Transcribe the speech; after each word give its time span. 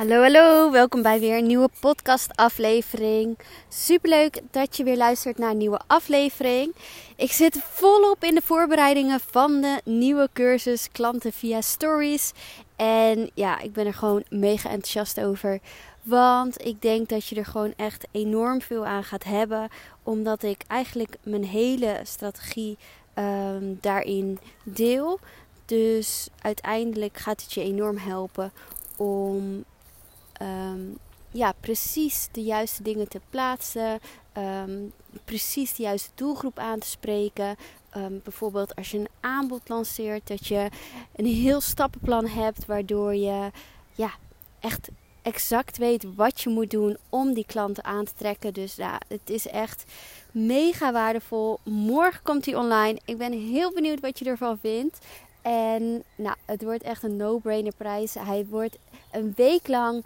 Hallo, 0.00 0.22
hallo. 0.22 0.70
Welkom 0.70 1.02
bij 1.02 1.20
weer 1.20 1.38
een 1.38 1.46
nieuwe 1.46 1.68
podcast-aflevering. 1.80 3.38
Superleuk 3.68 4.40
dat 4.50 4.76
je 4.76 4.84
weer 4.84 4.96
luistert 4.96 5.38
naar 5.38 5.50
een 5.50 5.56
nieuwe 5.56 5.80
aflevering. 5.86 6.74
Ik 7.16 7.32
zit 7.32 7.58
volop 7.58 8.24
in 8.24 8.34
de 8.34 8.40
voorbereidingen 8.44 9.20
van 9.20 9.60
de 9.60 9.80
nieuwe 9.84 10.28
cursus 10.32 10.88
Klanten 10.92 11.32
via 11.32 11.60
Stories. 11.60 12.32
En 12.76 13.30
ja, 13.34 13.58
ik 13.58 13.72
ben 13.72 13.86
er 13.86 13.94
gewoon 13.94 14.24
mega 14.28 14.70
enthousiast 14.70 15.20
over. 15.20 15.60
Want 16.02 16.64
ik 16.64 16.82
denk 16.82 17.08
dat 17.08 17.26
je 17.26 17.36
er 17.36 17.46
gewoon 17.46 17.72
echt 17.76 18.06
enorm 18.10 18.60
veel 18.60 18.86
aan 18.86 19.04
gaat 19.04 19.24
hebben. 19.24 19.68
Omdat 20.02 20.42
ik 20.42 20.62
eigenlijk 20.66 21.16
mijn 21.22 21.44
hele 21.44 22.00
strategie 22.02 22.78
ehm, 23.14 23.74
daarin 23.80 24.38
deel. 24.62 25.18
Dus 25.64 26.28
uiteindelijk 26.38 27.16
gaat 27.16 27.42
het 27.42 27.52
je 27.52 27.62
enorm 27.62 27.96
helpen 27.96 28.52
om 28.96 29.64
Ehm, 30.40 30.80
ja, 31.30 31.52
precies 31.60 32.28
de 32.32 32.42
juiste 32.42 32.82
dingen 32.82 33.08
te 33.08 33.20
plaatsen. 33.30 34.00
Ehm, 34.32 34.78
precies 35.24 35.74
de 35.74 35.82
juiste 35.82 36.10
doelgroep 36.14 36.58
aan 36.58 36.78
te 36.78 36.86
spreken. 36.86 37.56
Ehm, 37.90 38.18
bijvoorbeeld 38.22 38.74
als 38.74 38.90
je 38.90 38.98
een 38.98 39.08
aanbod 39.20 39.68
lanceert, 39.68 40.28
dat 40.28 40.46
je 40.46 40.68
een 41.16 41.26
heel 41.26 41.60
stappenplan 41.60 42.26
hebt, 42.26 42.66
waardoor 42.66 43.14
je 43.14 43.50
ja, 43.94 44.10
echt 44.60 44.88
exact 45.22 45.76
weet 45.76 46.14
wat 46.14 46.40
je 46.40 46.50
moet 46.50 46.70
doen 46.70 46.96
om 47.08 47.34
die 47.34 47.46
klanten 47.46 47.84
aan 47.84 48.04
te 48.04 48.14
trekken. 48.16 48.52
Dus 48.52 48.74
ja, 48.74 49.00
het 49.08 49.30
is 49.30 49.46
echt 49.46 49.84
mega 50.30 50.92
waardevol. 50.92 51.58
Morgen 51.64 52.22
komt 52.22 52.46
hij 52.46 52.54
online. 52.54 53.00
Ik 53.04 53.18
ben 53.18 53.32
heel 53.32 53.72
benieuwd 53.72 54.00
wat 54.00 54.18
je 54.18 54.24
ervan 54.24 54.58
vindt. 54.58 54.98
En 55.42 56.04
nou, 56.16 56.36
het 56.44 56.62
wordt 56.62 56.82
echt 56.82 57.02
een 57.02 57.16
no-brainer 57.16 57.74
prijs. 57.76 58.14
Hij 58.14 58.46
wordt 58.46 58.78
een 59.12 59.32
week 59.36 59.68
lang 59.68 60.04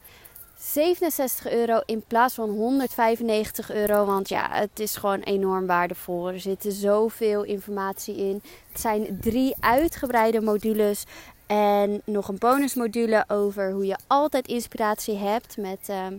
67 0.72 1.52
euro 1.52 1.80
in 1.86 2.04
plaats 2.06 2.34
van 2.34 2.50
195 2.50 3.70
euro. 3.70 4.04
Want 4.04 4.28
ja, 4.28 4.48
het 4.50 4.80
is 4.80 4.96
gewoon 4.96 5.20
enorm 5.20 5.66
waardevol. 5.66 6.28
Er 6.28 6.40
zit 6.40 6.66
zoveel 6.68 7.42
informatie 7.42 8.16
in. 8.16 8.42
Het 8.72 8.80
zijn 8.80 9.18
drie 9.20 9.54
uitgebreide 9.60 10.40
modules. 10.40 11.04
En 11.46 12.02
nog 12.04 12.28
een 12.28 12.38
bonusmodule 12.38 13.24
over 13.28 13.72
hoe 13.72 13.86
je 13.86 13.96
altijd 14.06 14.48
inspiratie 14.48 15.16
hebt. 15.16 15.56
Met 15.56 15.88
ehm, 15.88 16.14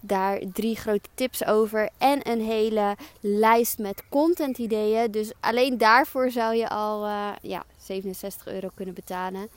daar 0.00 0.40
drie 0.52 0.76
grote 0.76 1.08
tips 1.14 1.44
over. 1.44 1.88
En 1.98 2.30
een 2.30 2.40
hele 2.40 2.96
lijst 3.20 3.78
met 3.78 4.02
content 4.08 4.58
ideeën. 4.58 5.10
Dus 5.10 5.32
alleen 5.40 5.78
daarvoor 5.78 6.30
zou 6.30 6.54
je 6.54 6.68
al 6.68 7.06
uh, 7.06 7.28
ja, 7.42 7.64
67 7.76 8.46
euro 8.46 8.68
kunnen 8.74 8.94
betalen. 8.94 9.48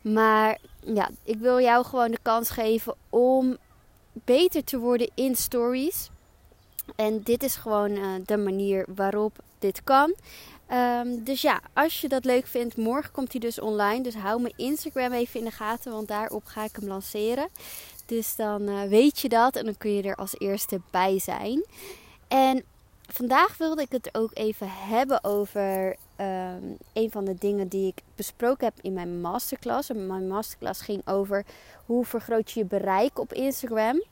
Maar 0.00 0.58
ja, 0.80 1.10
ik 1.24 1.38
wil 1.38 1.60
jou 1.60 1.84
gewoon 1.84 2.10
de 2.10 2.18
kans 2.22 2.50
geven 2.50 2.94
om 3.10 3.56
beter 4.24 4.64
te 4.64 4.78
worden 4.78 5.10
in 5.14 5.36
stories. 5.36 6.10
En 6.96 7.22
dit 7.22 7.42
is 7.42 7.56
gewoon 7.56 7.90
uh, 7.90 8.14
de 8.24 8.36
manier 8.36 8.84
waarop 8.94 9.38
dit 9.58 9.84
kan. 9.84 10.14
Um, 10.72 11.24
dus 11.24 11.42
ja, 11.42 11.60
als 11.72 12.00
je 12.00 12.08
dat 12.08 12.24
leuk 12.24 12.46
vindt, 12.46 12.76
morgen 12.76 13.12
komt 13.12 13.32
hij 13.32 13.40
dus 13.40 13.60
online. 13.60 14.02
Dus 14.02 14.14
hou 14.14 14.40
mijn 14.40 14.54
Instagram 14.56 15.12
even 15.12 15.38
in 15.40 15.44
de 15.44 15.52
gaten, 15.52 15.92
want 15.92 16.08
daarop 16.08 16.44
ga 16.44 16.64
ik 16.64 16.76
hem 16.76 16.88
lanceren. 16.88 17.48
Dus 18.06 18.36
dan 18.36 18.62
uh, 18.62 18.82
weet 18.82 19.20
je 19.20 19.28
dat 19.28 19.56
en 19.56 19.64
dan 19.64 19.76
kun 19.76 19.90
je 19.90 20.02
er 20.02 20.14
als 20.14 20.38
eerste 20.38 20.80
bij 20.90 21.18
zijn. 21.18 21.64
En 22.28 22.64
vandaag 23.06 23.56
wilde 23.56 23.82
ik 23.82 23.92
het 23.92 24.08
ook 24.14 24.30
even 24.34 24.68
hebben 24.70 25.24
over 25.24 25.96
um, 26.16 26.76
een 26.92 27.10
van 27.10 27.24
de 27.24 27.34
dingen 27.34 27.68
die 27.68 27.86
ik 27.86 28.02
besproken 28.14 28.66
heb 28.66 28.74
in 28.80 28.92
mijn 28.92 29.20
masterclass. 29.20 29.90
Mijn 29.92 30.28
masterclass 30.28 30.80
ging 30.80 31.08
over 31.08 31.44
hoe 31.86 32.04
vergroot 32.04 32.50
je 32.50 32.60
je 32.60 32.66
bereik 32.66 33.18
op 33.18 33.32
Instagram. 33.32 34.02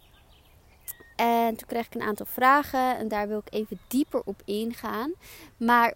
En 1.17 1.57
toen 1.57 1.69
kreeg 1.69 1.87
ik 1.87 1.95
een 1.95 2.03
aantal 2.03 2.27
vragen 2.27 2.99
en 2.99 3.09
daar 3.09 3.29
wil 3.29 3.39
ik 3.39 3.53
even 3.53 3.79
dieper 3.89 4.23
op 4.25 4.43
ingaan. 4.45 5.13
Maar 5.57 5.95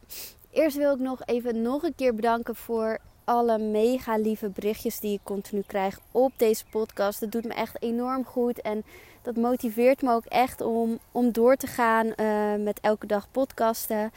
eerst 0.51 0.77
wil 0.77 0.95
ik 0.95 1.01
nog 1.01 1.20
even 1.25 1.63
nog 1.63 1.83
een 1.83 1.95
keer 1.95 2.14
bedanken 2.14 2.57
voor 2.57 2.98
alle 3.28 3.58
mega 3.58 4.16
lieve 4.16 4.48
berichtjes 4.48 5.00
die 5.00 5.12
ik 5.12 5.20
continu 5.22 5.62
krijg 5.66 6.00
op 6.12 6.33
deze 6.36 6.64
podcast. 6.70 7.20
Dat 7.20 7.33
doet 7.33 7.44
me 7.44 7.55
echt 7.55 7.83
enorm 7.83 8.24
goed 8.24 8.61
en 8.61 8.84
dat 9.22 9.36
motiveert 9.36 10.02
me 10.02 10.12
ook 10.12 10.24
echt 10.24 10.61
om, 10.61 10.98
om 11.12 11.33
door 11.33 11.56
te 11.56 11.66
gaan 11.66 12.06
uh, 12.06 12.64
met 12.64 12.78
elke 12.80 13.06
dag 13.06 13.30
podcasten. 13.30 14.12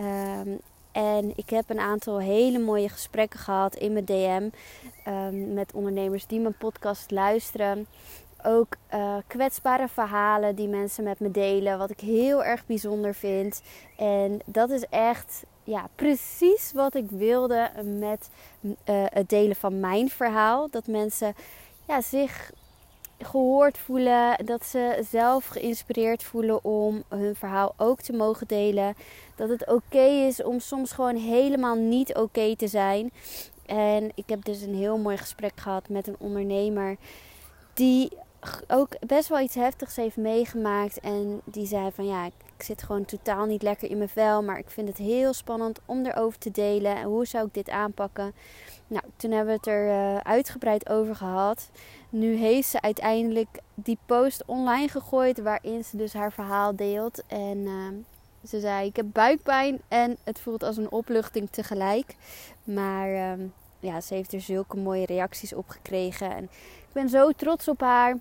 Um, 0.00 0.58
en 0.92 1.32
ik 1.36 1.50
heb 1.50 1.70
een 1.70 1.80
aantal 1.80 2.20
hele 2.20 2.58
mooie 2.58 2.88
gesprekken 2.88 3.38
gehad 3.38 3.74
in 3.74 3.92
mijn 3.92 4.04
DM 4.04 4.48
um, 5.08 5.54
met 5.54 5.72
ondernemers 5.72 6.26
die 6.26 6.40
mijn 6.40 6.56
podcast 6.58 7.10
luisteren. 7.10 7.86
Ook 8.44 8.76
uh, 8.94 9.16
kwetsbare 9.26 9.88
verhalen 9.88 10.54
die 10.54 10.68
mensen 10.68 11.04
met 11.04 11.20
me 11.20 11.30
delen, 11.30 11.78
wat 11.78 11.90
ik 11.90 12.00
heel 12.00 12.44
erg 12.44 12.66
bijzonder 12.66 13.14
vind. 13.14 13.62
En 13.96 14.40
dat 14.44 14.70
is 14.70 14.84
echt 14.90 15.44
ja, 15.66 15.88
precies 15.94 16.72
wat 16.72 16.94
ik 16.94 17.10
wilde 17.10 17.70
met 17.98 18.30
uh, 18.60 18.72
het 18.86 19.28
delen 19.28 19.56
van 19.56 19.80
mijn 19.80 20.08
verhaal. 20.08 20.70
Dat 20.70 20.86
mensen 20.86 21.34
ja, 21.86 22.00
zich 22.00 22.52
gehoord 23.18 23.78
voelen, 23.78 24.44
dat 24.44 24.66
ze 24.66 25.04
zelf 25.10 25.46
geïnspireerd 25.46 26.22
voelen 26.22 26.64
om 26.64 27.02
hun 27.08 27.34
verhaal 27.34 27.74
ook 27.76 28.00
te 28.00 28.12
mogen 28.12 28.46
delen. 28.46 28.94
Dat 29.36 29.48
het 29.48 29.66
oké 29.66 30.04
is 30.04 30.42
om 30.42 30.60
soms 30.60 30.92
gewoon 30.92 31.16
helemaal 31.16 31.76
niet 31.76 32.14
oké 32.14 32.56
te 32.56 32.68
zijn. 32.68 33.12
En 33.66 34.10
ik 34.14 34.28
heb 34.28 34.44
dus 34.44 34.60
een 34.60 34.74
heel 34.74 34.98
mooi 34.98 35.16
gesprek 35.16 35.52
gehad 35.60 35.88
met 35.88 36.06
een 36.06 36.16
ondernemer 36.18 36.96
die 37.74 38.10
ook 38.68 38.88
best 39.06 39.28
wel 39.28 39.40
iets 39.40 39.54
heftigs 39.54 39.96
heeft 39.96 40.16
meegemaakt. 40.16 41.00
En 41.00 41.40
die 41.44 41.66
zei 41.66 41.90
van 41.92 42.06
ja, 42.06 42.24
ik 42.24 42.32
zit 42.62 42.82
gewoon 42.82 43.04
totaal 43.04 43.44
niet 43.44 43.62
lekker 43.62 43.90
in 43.90 43.96
mijn 43.96 44.08
vel. 44.08 44.42
Maar 44.42 44.58
ik 44.58 44.70
vind 44.70 44.88
het 44.88 44.96
heel 44.96 45.32
spannend 45.32 45.80
om 45.86 46.06
erover 46.06 46.38
te 46.38 46.50
delen. 46.50 46.96
En 46.96 47.04
hoe 47.04 47.26
zou 47.26 47.46
ik 47.46 47.54
dit 47.54 47.70
aanpakken? 47.70 48.34
Nou, 48.86 49.04
toen 49.16 49.30
hebben 49.30 49.48
we 49.48 49.58
het 49.58 49.66
er 49.66 49.86
uh, 49.88 50.16
uitgebreid 50.16 50.88
over 50.88 51.16
gehad. 51.16 51.70
Nu 52.08 52.34
heeft 52.34 52.68
ze 52.68 52.80
uiteindelijk 52.80 53.48
die 53.74 53.98
post 54.06 54.42
online 54.46 54.88
gegooid 54.88 55.38
waarin 55.38 55.84
ze 55.84 55.96
dus 55.96 56.12
haar 56.12 56.32
verhaal 56.32 56.76
deelt. 56.76 57.22
En 57.26 57.58
uh, 57.58 57.88
ze 58.48 58.60
zei: 58.60 58.86
Ik 58.86 58.96
heb 58.96 59.06
buikpijn 59.12 59.80
en 59.88 60.16
het 60.24 60.40
voelt 60.40 60.62
als 60.62 60.76
een 60.76 60.90
opluchting 60.90 61.50
tegelijk. 61.50 62.16
Maar 62.64 63.10
uh, 63.10 63.46
ja, 63.80 64.00
ze 64.00 64.14
heeft 64.14 64.32
er 64.32 64.40
zulke 64.40 64.76
mooie 64.76 65.06
reacties 65.06 65.54
op 65.54 65.68
gekregen. 65.68 66.30
En 66.36 66.44
ik 66.88 66.92
ben 66.92 67.08
zo 67.08 67.32
trots 67.32 67.68
op 67.68 67.80
haar. 67.80 68.16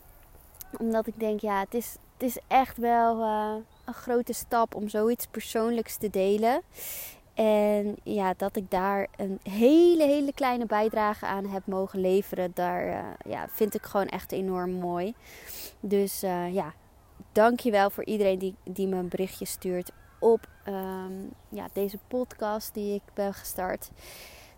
Omdat 0.78 1.08
ik 1.08 1.20
denk: 1.20 1.40
ja, 1.40 1.60
het 1.60 1.74
is, 1.74 1.96
het 2.14 2.24
is 2.24 2.38
echt 2.48 2.78
wel 2.78 3.20
uh, 3.20 3.54
een 3.86 3.94
grote 3.94 4.34
stap 4.34 4.76
om 4.76 4.90
zoiets 4.90 5.28
persoonlijks 5.28 5.98
te 5.98 6.10
delen. 6.10 6.62
En 7.34 7.96
ja, 8.04 8.34
dat 8.38 8.56
ik 8.56 8.72
daar 8.72 9.08
een 9.16 9.40
hele, 9.44 10.04
hele 10.04 10.34
kleine 10.34 10.66
bijdrage 10.66 11.26
aan 11.26 11.46
heb 11.46 11.66
mogen 11.66 12.00
leveren, 12.00 12.52
daar 12.54 12.88
uh, 12.88 13.32
ja, 13.32 13.48
vind 13.50 13.74
ik 13.74 13.84
gewoon 13.84 14.08
echt 14.08 14.32
enorm 14.32 14.72
mooi. 14.72 15.14
Dus 15.80 16.24
uh, 16.24 16.54
ja, 16.54 16.74
dankjewel 17.32 17.90
voor 17.90 18.06
iedereen 18.06 18.40
die, 18.40 18.56
die 18.64 18.88
me 18.88 18.96
een 18.96 19.10
berichtje 19.10 19.46
stuurt 19.46 19.92
op 20.20 20.48
um, 20.68 21.32
ja, 21.50 21.68
deze 21.74 21.98
podcast 22.08 22.74
die 22.74 22.94
ik 22.94 23.02
ben 23.14 23.34
gestart 23.34 23.90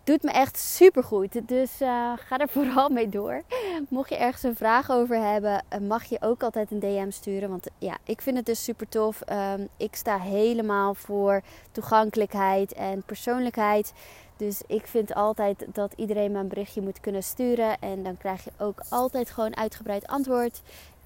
doet 0.07 0.23
me 0.23 0.31
echt 0.31 0.57
super 0.57 1.03
goed. 1.03 1.47
Dus 1.47 1.81
uh, 1.81 2.13
ga 2.16 2.38
er 2.38 2.50
vooral 2.57 2.90
mee 2.90 3.09
door. 3.09 3.41
Mocht 3.90 4.09
je 4.09 4.16
ergens 4.16 4.44
een 4.44 4.56
vraag 4.56 4.91
over 4.91 5.22
hebben, 5.22 5.63
eh, 5.68 5.79
mag 5.79 6.03
je 6.03 6.18
ook 6.22 6.44
altijd 6.44 6.72
een 6.72 6.79
DM 6.79 7.09
sturen. 7.09 7.50
Want 7.50 7.68
ja, 7.78 7.97
ik 8.03 8.22
vind 8.22 8.38
het 8.38 8.46
dus 8.46 8.63
super 8.63 8.90
tof. 8.90 9.22
Um, 9.31 9.67
ik 9.78 9.96
sta 9.96 10.19
helemaal 10.19 10.94
voor 10.94 11.41
toegankelijkheid 11.72 12.73
en 12.73 13.03
persoonlijkheid. 13.06 13.94
Dus 14.38 14.62
ik 14.67 14.88
vind 14.88 15.13
altijd 15.13 15.66
dat 15.73 15.94
iedereen 15.96 16.35
een 16.35 16.47
berichtje 16.47 16.81
moet 16.81 17.00
kunnen 17.00 17.23
sturen. 17.23 17.79
En 17.79 18.03
dan 18.03 18.17
krijg 18.17 18.44
je 18.44 18.51
ook 18.57 18.81
altijd 18.90 19.29
gewoon 19.29 19.57
uitgebreid 19.57 20.07
antwoord. 20.07 20.62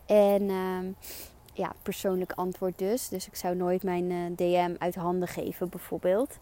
En 0.06 0.50
um, 0.50 0.96
ja, 1.54 1.74
persoonlijk 1.84 2.32
antwoord 2.36 2.78
dus. 2.78 3.08
Dus 3.08 3.28
ik 3.28 3.36
zou 3.36 3.56
nooit 3.56 3.84
mijn 3.84 4.12
eh, 4.12 4.18
DM 4.36 4.76
uit 4.80 4.96
handen 4.96 5.28
geven, 5.28 5.70
bijvoorbeeld. 5.70 6.38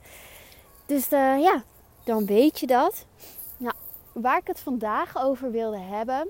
Dus 0.85 1.09
ja, 1.09 1.63
dan 2.09 2.25
weet 2.25 2.59
je 2.59 2.67
dat. 2.67 3.05
Nou, 3.57 3.73
waar 4.13 4.37
ik 4.37 4.47
het 4.47 4.59
vandaag 4.59 5.23
over 5.23 5.51
wilde 5.51 5.77
hebben, 5.77 6.29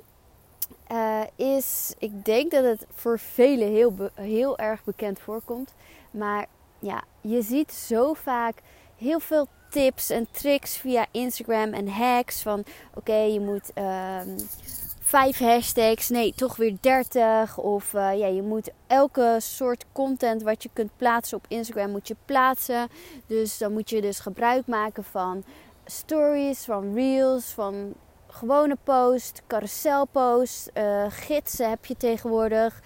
uh, 0.92 1.22
is, 1.36 1.94
ik 1.98 2.26
denk 2.26 2.52
dat 2.52 2.64
het 2.64 2.86
voor 2.94 3.20
velen 3.20 3.72
heel, 3.72 3.96
heel 4.14 4.58
erg 4.58 4.84
bekend 4.84 5.20
voorkomt. 5.20 5.74
Maar 6.12 6.46
ja, 6.80 7.04
je 7.22 7.42
ziet 7.42 7.72
zo 7.72 8.14
vaak 8.14 8.62
heel 8.96 9.20
veel 9.20 9.48
tips 9.70 10.10
en 10.10 10.28
tricks 10.32 10.78
via 10.78 11.06
Instagram 11.12 11.74
en 11.74 11.88
hacks 11.88 12.42
van 12.42 12.64
oké, 12.94 13.16
je 13.16 13.40
moet 13.40 13.72
uh, 13.76 14.22
vijf 15.10 15.38
hashtags, 15.38 16.10
nee, 16.10 16.34
toch 16.36 16.56
weer 16.56 16.78
30. 16.82 17.58
Of 17.58 17.94
uh, 17.94 18.18
ja, 18.18 18.28
je 18.28 18.42
moet 18.42 18.72
elke 18.88 19.36
soort 19.38 19.86
content 19.92 20.44
wat 20.44 20.64
je 20.64 20.70
kunt 20.74 20.92
plaatsen 20.98 21.38
op 21.38 21.46
Instagram 21.48 21.92
moet 21.92 22.08
je 22.08 22.16
plaatsen. 22.26 22.88
Dus 23.28 23.58
dan 23.58 23.74
moet 23.74 23.90
je 23.90 24.02
dus 24.02 24.20
gebruik 24.20 24.68
maken 24.68 25.04
van 25.04 25.44
stories, 25.90 26.64
van 26.66 26.94
reels, 26.94 27.46
van 27.46 27.94
gewone 28.28 28.78
post, 28.84 29.42
carouselpost, 29.48 30.70
uh, 30.74 31.06
gidsen 31.10 31.70
heb 31.70 31.86
je 31.86 31.98
tegenwoordig. 31.98 32.82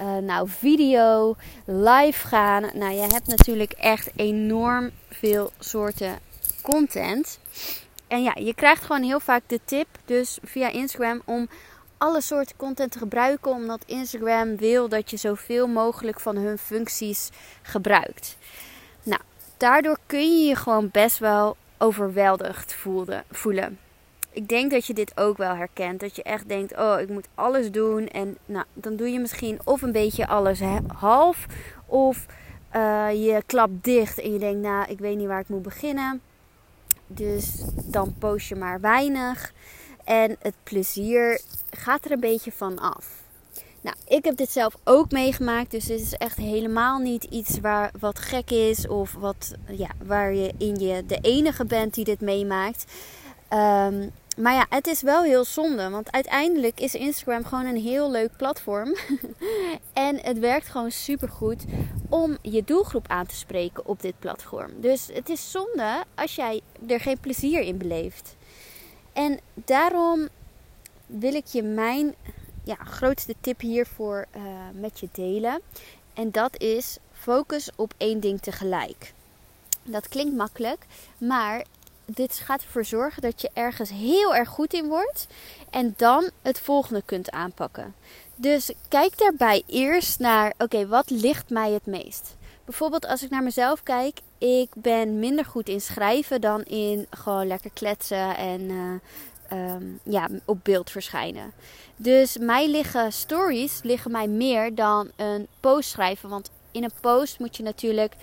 Uh, 0.00 0.16
nou, 0.16 0.48
video, 0.48 1.36
live 1.64 2.26
gaan. 2.26 2.62
Nou, 2.74 2.92
je 2.92 3.00
hebt 3.00 3.26
natuurlijk 3.26 3.72
echt 3.72 4.10
enorm 4.16 4.90
veel 5.08 5.52
soorten 5.58 6.18
content. 6.62 7.38
En 8.08 8.22
ja, 8.22 8.32
je 8.34 8.54
krijgt 8.54 8.82
gewoon 8.82 9.02
heel 9.02 9.20
vaak 9.20 9.42
de 9.46 9.60
tip, 9.64 9.86
dus 10.04 10.38
via 10.42 10.68
Instagram, 10.68 11.22
om 11.24 11.48
alle 11.98 12.20
soorten 12.20 12.56
content 12.56 12.92
te 12.92 12.98
gebruiken. 12.98 13.50
Omdat 13.50 13.82
Instagram 13.86 14.56
wil 14.56 14.88
dat 14.88 15.10
je 15.10 15.16
zoveel 15.16 15.66
mogelijk 15.66 16.20
van 16.20 16.36
hun 16.36 16.58
functies 16.58 17.30
gebruikt. 17.62 18.36
Nou, 19.02 19.20
daardoor 19.56 19.98
kun 20.06 20.38
je 20.38 20.48
je 20.48 20.56
gewoon 20.56 20.88
best 20.92 21.18
wel 21.18 21.56
overweldigd 21.78 22.76
voelen. 23.30 23.78
Ik 24.30 24.48
denk 24.48 24.70
dat 24.70 24.86
je 24.86 24.94
dit 24.94 25.12
ook 25.16 25.36
wel 25.36 25.54
herkent. 25.54 26.00
Dat 26.00 26.16
je 26.16 26.22
echt 26.22 26.48
denkt: 26.48 26.76
oh, 26.76 27.00
ik 27.00 27.08
moet 27.08 27.28
alles 27.34 27.70
doen. 27.70 28.08
En 28.08 28.36
nou, 28.46 28.64
dan 28.72 28.96
doe 28.96 29.08
je 29.08 29.20
misschien 29.20 29.58
of 29.64 29.82
een 29.82 29.92
beetje 29.92 30.26
alles 30.26 30.60
half. 30.96 31.46
Of 31.86 32.26
uh, 32.76 33.08
je 33.12 33.42
klapt 33.46 33.84
dicht 33.84 34.20
en 34.20 34.32
je 34.32 34.38
denkt: 34.38 34.62
nou, 34.62 34.90
ik 34.90 34.98
weet 34.98 35.16
niet 35.16 35.26
waar 35.26 35.40
ik 35.40 35.48
moet 35.48 35.62
beginnen. 35.62 36.20
Dus 37.06 37.64
dan 37.84 38.14
post 38.18 38.48
je 38.48 38.56
maar 38.56 38.80
weinig. 38.80 39.52
En 40.04 40.36
het 40.38 40.54
plezier 40.62 41.40
gaat 41.70 42.04
er 42.04 42.10
een 42.10 42.20
beetje 42.20 42.52
van 42.52 42.78
af. 42.78 43.23
Nou, 43.84 43.96
ik 44.06 44.24
heb 44.24 44.36
dit 44.36 44.50
zelf 44.50 44.76
ook 44.84 45.10
meegemaakt. 45.10 45.70
Dus 45.70 45.84
dit 45.84 46.00
is 46.00 46.12
echt 46.12 46.36
helemaal 46.36 46.98
niet 46.98 47.24
iets 47.24 47.60
waar, 47.60 47.90
wat 47.98 48.18
gek 48.18 48.50
is. 48.50 48.88
Of 48.88 49.12
wat, 49.12 49.54
ja, 49.66 49.90
waar 50.04 50.34
je 50.34 50.52
in 50.58 50.74
je 50.74 51.06
de 51.06 51.18
enige 51.20 51.64
bent 51.64 51.94
die 51.94 52.04
dit 52.04 52.20
meemaakt. 52.20 52.92
Um, 53.50 54.10
maar 54.36 54.54
ja, 54.54 54.66
het 54.68 54.86
is 54.86 55.02
wel 55.02 55.22
heel 55.22 55.44
zonde. 55.44 55.90
Want 55.90 56.12
uiteindelijk 56.12 56.80
is 56.80 56.94
Instagram 56.94 57.44
gewoon 57.44 57.66
een 57.66 57.80
heel 57.80 58.10
leuk 58.10 58.36
platform. 58.36 58.96
en 59.92 60.18
het 60.22 60.38
werkt 60.38 60.68
gewoon 60.68 60.90
super 60.90 61.28
goed 61.28 61.64
om 62.08 62.38
je 62.42 62.64
doelgroep 62.64 63.08
aan 63.08 63.26
te 63.26 63.36
spreken 63.36 63.86
op 63.86 64.02
dit 64.02 64.18
platform. 64.18 64.70
Dus 64.80 65.08
het 65.12 65.28
is 65.28 65.50
zonde 65.50 66.04
als 66.14 66.34
jij 66.34 66.60
er 66.86 67.00
geen 67.00 67.20
plezier 67.20 67.60
in 67.60 67.78
beleeft. 67.78 68.36
En 69.12 69.38
daarom 69.54 70.28
wil 71.06 71.34
ik 71.34 71.46
je 71.46 71.62
mijn 71.62 72.14
ja, 72.64 72.74
grootste 72.74 73.34
tip 73.40 73.60
hiervoor 73.60 74.26
uh, 74.36 74.42
met 74.72 75.00
je 75.00 75.08
delen. 75.12 75.60
En 76.14 76.30
dat 76.30 76.60
is 76.60 76.96
focus 77.12 77.70
op 77.76 77.94
één 77.96 78.20
ding 78.20 78.40
tegelijk. 78.40 79.12
Dat 79.82 80.08
klinkt 80.08 80.36
makkelijk, 80.36 80.86
maar 81.18 81.64
dit 82.04 82.34
gaat 82.34 82.62
ervoor 82.62 82.84
zorgen 82.84 83.22
dat 83.22 83.40
je 83.40 83.50
ergens 83.52 83.90
heel 83.90 84.34
erg 84.34 84.48
goed 84.48 84.72
in 84.72 84.86
wordt 84.86 85.26
en 85.70 85.94
dan 85.96 86.30
het 86.42 86.60
volgende 86.60 87.02
kunt 87.04 87.30
aanpakken. 87.30 87.94
Dus 88.36 88.72
kijk 88.88 89.18
daarbij 89.18 89.62
eerst 89.66 90.18
naar, 90.18 90.54
oké, 90.58 90.86
wat 90.86 91.10
ligt 91.10 91.50
mij 91.50 91.72
het 91.72 91.86
meest? 91.86 92.36
Bijvoorbeeld 92.64 93.06
als 93.06 93.22
ik 93.22 93.30
naar 93.30 93.42
mezelf 93.42 93.82
kijk, 93.82 94.20
ik 94.38 94.68
ben 94.74 95.18
minder 95.18 95.44
goed 95.44 95.68
in 95.68 95.80
schrijven 95.80 96.40
dan 96.40 96.62
in 96.62 97.06
gewoon 97.10 97.46
lekker 97.46 97.70
kletsen 97.74 98.36
en 98.36 98.60
uh, 98.60 98.94
um, 99.52 100.00
ja, 100.02 100.28
op 100.44 100.58
beeld 100.62 100.90
verschijnen. 100.90 101.52
Dus 101.96 102.38
mij 102.38 102.68
liggen 102.68 103.12
stories 103.12 103.80
liggen 103.82 104.10
mij 104.10 104.28
meer 104.28 104.74
dan 104.74 105.10
een 105.16 105.46
post 105.60 105.90
schrijven, 105.90 106.28
want 106.28 106.50
in 106.70 106.84
een 106.84 106.92
post 107.00 107.38
moet 107.38 107.56
je 107.56 107.62
natuurlijk 107.62 108.14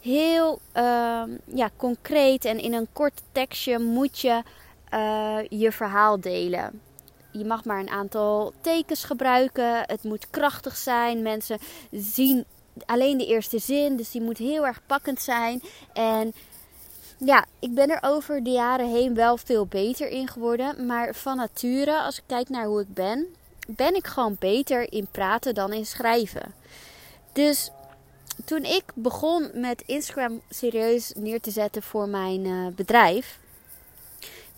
heel 0.00 0.60
uh, 0.76 1.22
ja, 1.44 1.70
concreet 1.76 2.44
en 2.44 2.58
in 2.58 2.74
een 2.74 2.88
kort 2.92 3.22
tekstje 3.32 3.78
moet 3.78 4.18
je 4.18 4.42
uh, 4.94 5.38
je 5.48 5.72
verhaal 5.72 6.20
delen. 6.20 6.80
Je 7.32 7.44
mag 7.44 7.64
maar 7.64 7.80
een 7.80 7.90
aantal 7.90 8.52
tekens 8.60 9.04
gebruiken. 9.04 9.82
Het 9.86 10.02
moet 10.02 10.30
krachtig 10.30 10.76
zijn. 10.76 11.22
Mensen 11.22 11.58
zien 11.90 12.44
alleen 12.86 13.18
de 13.18 13.26
eerste 13.26 13.58
zin, 13.58 13.96
dus 13.96 14.10
die 14.10 14.22
moet 14.22 14.38
heel 14.38 14.66
erg 14.66 14.80
pakkend 14.86 15.20
zijn. 15.20 15.62
En 15.92 16.32
ja, 17.24 17.44
ik 17.58 17.74
ben 17.74 17.90
er 17.90 17.98
over 18.02 18.42
de 18.42 18.50
jaren 18.50 18.90
heen 18.90 19.14
wel 19.14 19.36
veel 19.36 19.66
beter 19.66 20.08
in 20.08 20.28
geworden. 20.28 20.86
Maar 20.86 21.14
van 21.14 21.36
nature, 21.36 22.00
als 22.00 22.18
ik 22.18 22.24
kijk 22.26 22.48
naar 22.48 22.66
hoe 22.66 22.80
ik 22.80 22.94
ben, 22.94 23.26
ben 23.66 23.94
ik 23.94 24.06
gewoon 24.06 24.36
beter 24.38 24.92
in 24.92 25.06
praten 25.10 25.54
dan 25.54 25.72
in 25.72 25.86
schrijven. 25.86 26.54
Dus 27.32 27.70
toen 28.44 28.64
ik 28.64 28.82
begon 28.94 29.50
met 29.54 29.82
Instagram 29.86 30.40
serieus 30.50 31.12
neer 31.16 31.40
te 31.40 31.50
zetten 31.50 31.82
voor 31.82 32.08
mijn 32.08 32.44
uh, 32.44 32.66
bedrijf, 32.66 33.38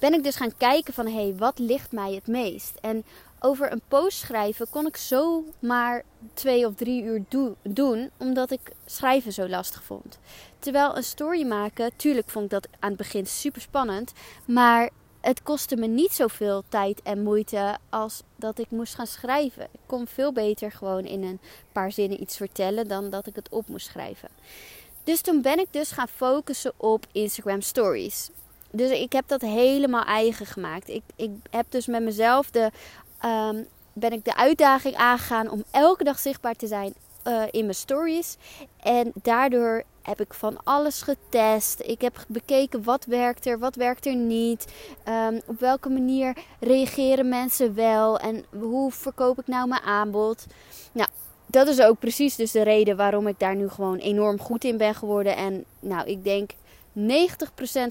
ben 0.02 0.12
ik 0.12 0.22
dus 0.22 0.37
gaan 0.37 0.56
kijken 0.56 0.94
van 0.94 1.06
hé, 1.06 1.12
hey, 1.12 1.34
wat 1.37 1.58
ligt 1.58 1.93
mij 1.93 2.14
het 2.14 2.26
meest? 2.26 2.78
En 2.81 3.04
over 3.40 3.72
een 3.72 3.82
post 3.88 4.19
schrijven 4.19 4.70
kon 4.70 4.87
ik 4.87 4.96
zomaar 4.96 6.02
twee 6.34 6.66
of 6.66 6.75
drie 6.75 7.02
uur 7.02 7.25
do 7.28 7.56
doen, 7.62 8.10
omdat 8.16 8.50
ik 8.50 8.60
schrijven 8.87 9.32
zo 9.32 9.49
lastig 9.49 9.82
vond. 9.82 10.19
Terwijl 10.58 10.96
een 10.96 11.04
story 11.04 11.46
maken, 11.46 11.90
tuurlijk 11.96 12.31
vond 12.31 12.44
ik 12.44 12.50
dat 12.50 12.69
aan 12.78 12.88
het 12.88 12.99
begin 12.99 13.26
super 13.26 13.60
spannend, 13.60 14.12
maar 14.44 14.90
het 15.20 15.43
kostte 15.43 15.76
me 15.76 15.87
niet 15.87 16.12
zoveel 16.12 16.62
tijd 16.69 17.02
en 17.02 17.22
moeite 17.22 17.78
als 17.88 18.22
dat 18.37 18.58
ik 18.58 18.70
moest 18.70 18.94
gaan 18.94 19.06
schrijven. 19.06 19.69
Ik 19.72 19.81
kon 19.87 20.06
veel 20.06 20.32
beter 20.32 20.72
gewoon 20.72 21.05
in 21.05 21.22
een 21.22 21.40
paar 21.72 21.93
zinnen 21.93 22.22
iets 22.22 22.37
vertellen 22.37 22.88
dan 22.88 23.10
dat 23.10 23.26
ik 23.26 23.34
het 23.34 23.48
op 23.48 23.69
moest 23.69 23.87
schrijven. 23.87 24.28
Dus 25.05 25.20
toen 25.20 25.43
ben 25.43 25.58
ik 25.58 25.69
dus 25.70 25.90
gaan 25.90 26.08
focussen 26.08 26.72
op 26.76 27.06
Instagram 27.12 27.60
Stories. 27.60 28.31
Dus 28.72 28.90
ik 28.90 29.12
heb 29.12 29.28
dat 29.28 29.40
helemaal 29.40 30.04
eigen 30.04 30.46
gemaakt. 30.46 30.88
Ik, 30.88 31.02
ik 31.16 31.30
heb 31.50 31.66
dus 31.69 31.86
met 31.86 32.02
mezelf 32.02 32.50
de, 32.50 32.70
um, 33.24 33.66
ben 33.92 34.12
ik 34.12 34.24
de 34.24 34.36
uitdaging 34.36 34.94
aangegaan 34.94 35.50
om 35.50 35.64
elke 35.70 36.04
dag 36.04 36.19
zichtbaar 36.19 36.54
te 36.54 36.66
zijn 36.66 36.94
uh, 37.26 37.42
in 37.50 37.62
mijn 37.62 37.74
stories. 37.74 38.36
En 38.82 39.12
daardoor 39.14 39.82
heb 40.02 40.20
ik 40.20 40.34
van 40.34 40.58
alles 40.64 41.02
getest. 41.02 41.80
Ik 41.80 42.00
heb 42.00 42.24
bekeken 42.28 42.84
wat 42.84 43.04
werkt 43.04 43.46
er, 43.46 43.58
wat 43.58 43.74
werkt 43.74 44.06
er 44.06 44.14
niet. 44.14 44.72
Um, 45.08 45.40
op 45.46 45.60
welke 45.60 45.88
manier 45.88 46.36
reageren 46.60 47.28
mensen 47.28 47.74
wel 47.74 48.19
en 48.19 48.44
hoe 48.58 48.92
verkoop 48.92 49.38
ik 49.38 49.46
nou 49.46 49.69
mijn 49.69 49.82
aanbod. 49.82 50.46
Nou, 50.92 51.08
dat 51.46 51.69
is 51.69 51.80
ook 51.80 51.98
precies 51.98 52.36
dus 52.36 52.50
de 52.50 52.62
reden 52.62 52.96
waarom 52.96 53.26
ik 53.26 53.38
daar 53.38 53.56
nu 53.56 53.69
gewoon 53.69 53.98
enorm 53.98 54.38
goed 54.38 54.64
in 54.64 54.76
ben 54.76 54.94
geworden. 54.94 55.36
En 55.36 55.64
nou, 55.80 56.06
ik 56.06 56.24
denk 56.24 56.50
90% 56.99 57.00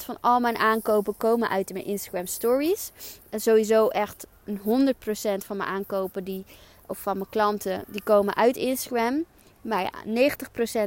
van 0.03 0.17
al 0.21 0.39
mijn 0.39 0.57
aankopen 0.57 1.17
komen 1.17 1.49
uit 1.49 1.73
mijn 1.73 1.85
Instagram 1.85 2.25
stories. 2.25 2.91
En 3.29 3.39
sowieso 3.39 3.87
echt 3.87 4.27
100% 4.49 4.53
van 5.45 5.57
mijn 5.57 5.69
aankopen 5.69 6.23
die, 6.23 6.45
of 6.87 6.97
van 6.97 7.17
mijn 7.17 7.29
klanten 7.29 7.83
die 7.87 8.03
komen 8.03 8.35
uit 8.35 8.57
Instagram. 8.57 9.25
Maar 9.61 9.81
ja, 9.81 10.35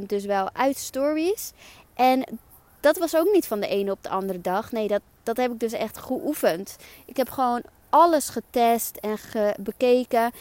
90% 0.01 0.05
dus 0.05 0.25
wel 0.25 0.49
uit 0.53 0.77
stories. 0.77 1.51
En 1.93 2.39
dat 2.79 2.97
was 2.97 3.15
ook 3.15 3.33
niet 3.33 3.47
van 3.47 3.59
de 3.59 3.67
ene 3.67 3.91
op 3.91 4.03
de 4.03 4.09
andere 4.09 4.41
dag. 4.41 4.71
Nee, 4.71 4.87
dat, 4.87 5.01
dat 5.23 5.37
heb 5.37 5.51
ik 5.51 5.59
dus 5.59 5.73
echt 5.73 5.97
geoefend. 5.97 6.75
Ik 7.05 7.17
heb 7.17 7.29
gewoon 7.29 7.61
alles 7.89 8.29
getest 8.29 8.97
en 8.97 9.17
bekeken. 9.59 10.31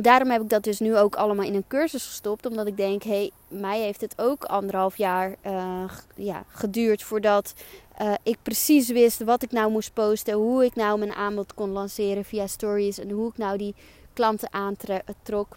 Daarom 0.00 0.30
heb 0.30 0.42
ik 0.42 0.48
dat 0.48 0.62
dus 0.62 0.80
nu 0.80 0.96
ook 0.96 1.16
allemaal 1.16 1.44
in 1.44 1.54
een 1.54 1.66
cursus 1.68 2.06
gestopt. 2.06 2.46
Omdat 2.46 2.66
ik 2.66 2.76
denk, 2.76 3.02
hé, 3.02 3.10
hey, 3.10 3.30
mij 3.48 3.80
heeft 3.80 4.00
het 4.00 4.14
ook 4.16 4.44
anderhalf 4.44 4.96
jaar 4.96 5.34
uh, 5.46 5.84
ja, 6.14 6.44
geduurd 6.48 7.02
voordat 7.02 7.54
uh, 8.02 8.14
ik 8.22 8.38
precies 8.42 8.88
wist 8.88 9.24
wat 9.24 9.42
ik 9.42 9.52
nou 9.52 9.70
moest 9.70 9.92
posten. 9.92 10.34
Hoe 10.34 10.64
ik 10.64 10.74
nou 10.74 10.98
mijn 10.98 11.12
aanbod 11.12 11.54
kon 11.54 11.70
lanceren 11.70 12.24
via 12.24 12.46
stories. 12.46 12.98
En 12.98 13.10
hoe 13.10 13.28
ik 13.28 13.38
nou 13.38 13.58
die 13.58 13.74
klanten 14.12 14.52
aantrok. 14.52 15.56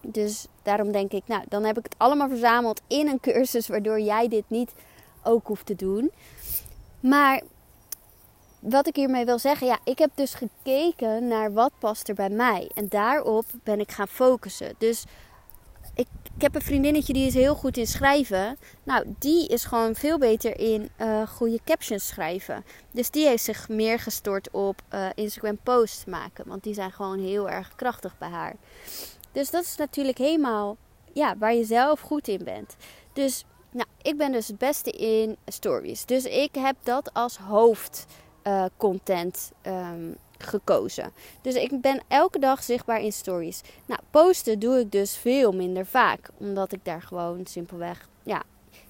Dus 0.00 0.46
daarom 0.62 0.92
denk 0.92 1.12
ik, 1.12 1.22
nou, 1.26 1.42
dan 1.48 1.64
heb 1.64 1.78
ik 1.78 1.84
het 1.84 1.94
allemaal 1.98 2.28
verzameld 2.28 2.80
in 2.86 3.08
een 3.08 3.20
cursus, 3.20 3.68
waardoor 3.68 4.00
jij 4.00 4.28
dit 4.28 4.44
niet 4.48 4.72
ook 5.22 5.46
hoeft 5.46 5.66
te 5.66 5.74
doen. 5.74 6.10
Maar 7.00 7.42
wat 8.60 8.86
ik 8.86 8.96
hiermee 8.96 9.24
wil 9.24 9.38
zeggen, 9.38 9.66
ja, 9.66 9.78
ik 9.84 9.98
heb 9.98 10.10
dus 10.14 10.34
gekeken 10.34 11.28
naar 11.28 11.52
wat 11.52 11.72
past 11.78 12.08
er 12.08 12.14
bij 12.14 12.30
mij. 12.30 12.70
En 12.74 12.88
daarop 12.88 13.44
ben 13.62 13.80
ik 13.80 13.90
gaan 13.90 14.08
focussen. 14.08 14.74
Dus 14.78 15.04
ik, 15.94 16.06
ik 16.34 16.42
heb 16.42 16.54
een 16.54 16.62
vriendinnetje 16.62 17.12
die 17.12 17.26
is 17.26 17.34
heel 17.34 17.54
goed 17.54 17.76
in 17.76 17.86
schrijven. 17.86 18.58
Nou, 18.82 19.14
die 19.18 19.48
is 19.48 19.64
gewoon 19.64 19.94
veel 19.94 20.18
beter 20.18 20.58
in 20.58 20.90
uh, 21.00 21.28
goede 21.28 21.60
captions 21.64 22.06
schrijven. 22.06 22.64
Dus 22.90 23.10
die 23.10 23.26
heeft 23.26 23.44
zich 23.44 23.68
meer 23.68 23.98
gestort 23.98 24.50
op 24.50 24.82
uh, 24.94 25.06
Instagram 25.14 25.58
posts 25.62 26.04
maken. 26.04 26.48
Want 26.48 26.62
die 26.62 26.74
zijn 26.74 26.92
gewoon 26.92 27.18
heel 27.18 27.50
erg 27.50 27.74
krachtig 27.76 28.18
bij 28.18 28.28
haar. 28.28 28.56
Dus 29.32 29.50
dat 29.50 29.64
is 29.64 29.76
natuurlijk 29.76 30.18
helemaal 30.18 30.76
ja, 31.12 31.36
waar 31.38 31.54
je 31.54 31.64
zelf 31.64 32.00
goed 32.00 32.28
in 32.28 32.44
bent. 32.44 32.76
Dus 33.12 33.44
nou, 33.70 33.88
ik 34.02 34.16
ben 34.16 34.32
dus 34.32 34.46
het 34.46 34.58
beste 34.58 34.90
in 34.90 35.36
stories. 35.46 36.04
Dus 36.04 36.24
ik 36.24 36.54
heb 36.54 36.76
dat 36.82 37.14
als 37.14 37.36
hoofdcontent 37.36 38.26
uh, 38.48 38.64
um, 39.62 40.16
gekozen. 40.38 41.12
Dus 41.40 41.54
ik 41.54 41.80
ben 41.80 42.02
elke 42.08 42.38
dag 42.38 42.62
zichtbaar 42.62 43.00
in 43.00 43.12
stories. 43.12 43.60
Nou, 43.86 44.00
posten 44.10 44.58
doe 44.58 44.78
ik 44.78 44.92
dus 44.92 45.16
veel 45.16 45.52
minder 45.52 45.86
vaak. 45.86 46.30
Omdat 46.38 46.72
ik 46.72 46.84
daar 46.84 47.02
gewoon 47.02 47.46
simpelweg, 47.46 48.08
ja, 48.22 48.42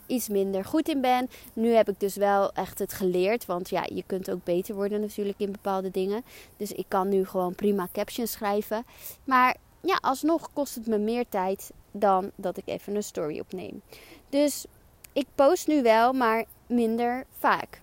iets 0.07 0.29
minder 0.29 0.65
goed 0.65 0.89
in 0.89 1.01
ben. 1.01 1.29
Nu 1.53 1.73
heb 1.73 1.89
ik 1.89 2.01
dus 2.01 2.17
wel 2.17 2.53
echt 2.53 2.79
het 2.79 2.93
geleerd. 2.93 3.47
Want 3.47 3.69
ja, 3.69 3.87
je 3.93 4.03
kunt 4.07 4.31
ook 4.31 4.45
beter 4.45 4.75
worden 4.75 5.01
natuurlijk 5.01 5.39
in 5.39 5.53
bepaalde 5.53 5.91
dingen. 5.91 6.25
Dus 6.57 6.73
ik 6.73 6.85
kan 6.89 7.09
nu 7.09 7.27
gewoon 7.27 7.55
prima 7.55 7.89
captions 7.93 8.33
schrijven. 8.33 8.85
Maar 9.25 9.57
ja, 9.81 9.99
alsnog 10.01 10.53
kost 10.53 10.75
het 10.75 10.87
me 10.87 10.99
meer 10.99 11.25
tijd 11.29 11.71
dan 11.93 12.31
dat 12.35 12.57
ik 12.57 12.67
even 12.67 12.95
een 12.95 13.03
story 13.03 13.41
opneem. 13.41 13.83
Dus 14.29 14.65
ik 15.13 15.27
post 15.35 15.67
nu 15.67 15.83
wel, 15.83 16.13
maar 16.13 16.45
minder 16.67 17.25
vaak. 17.39 17.81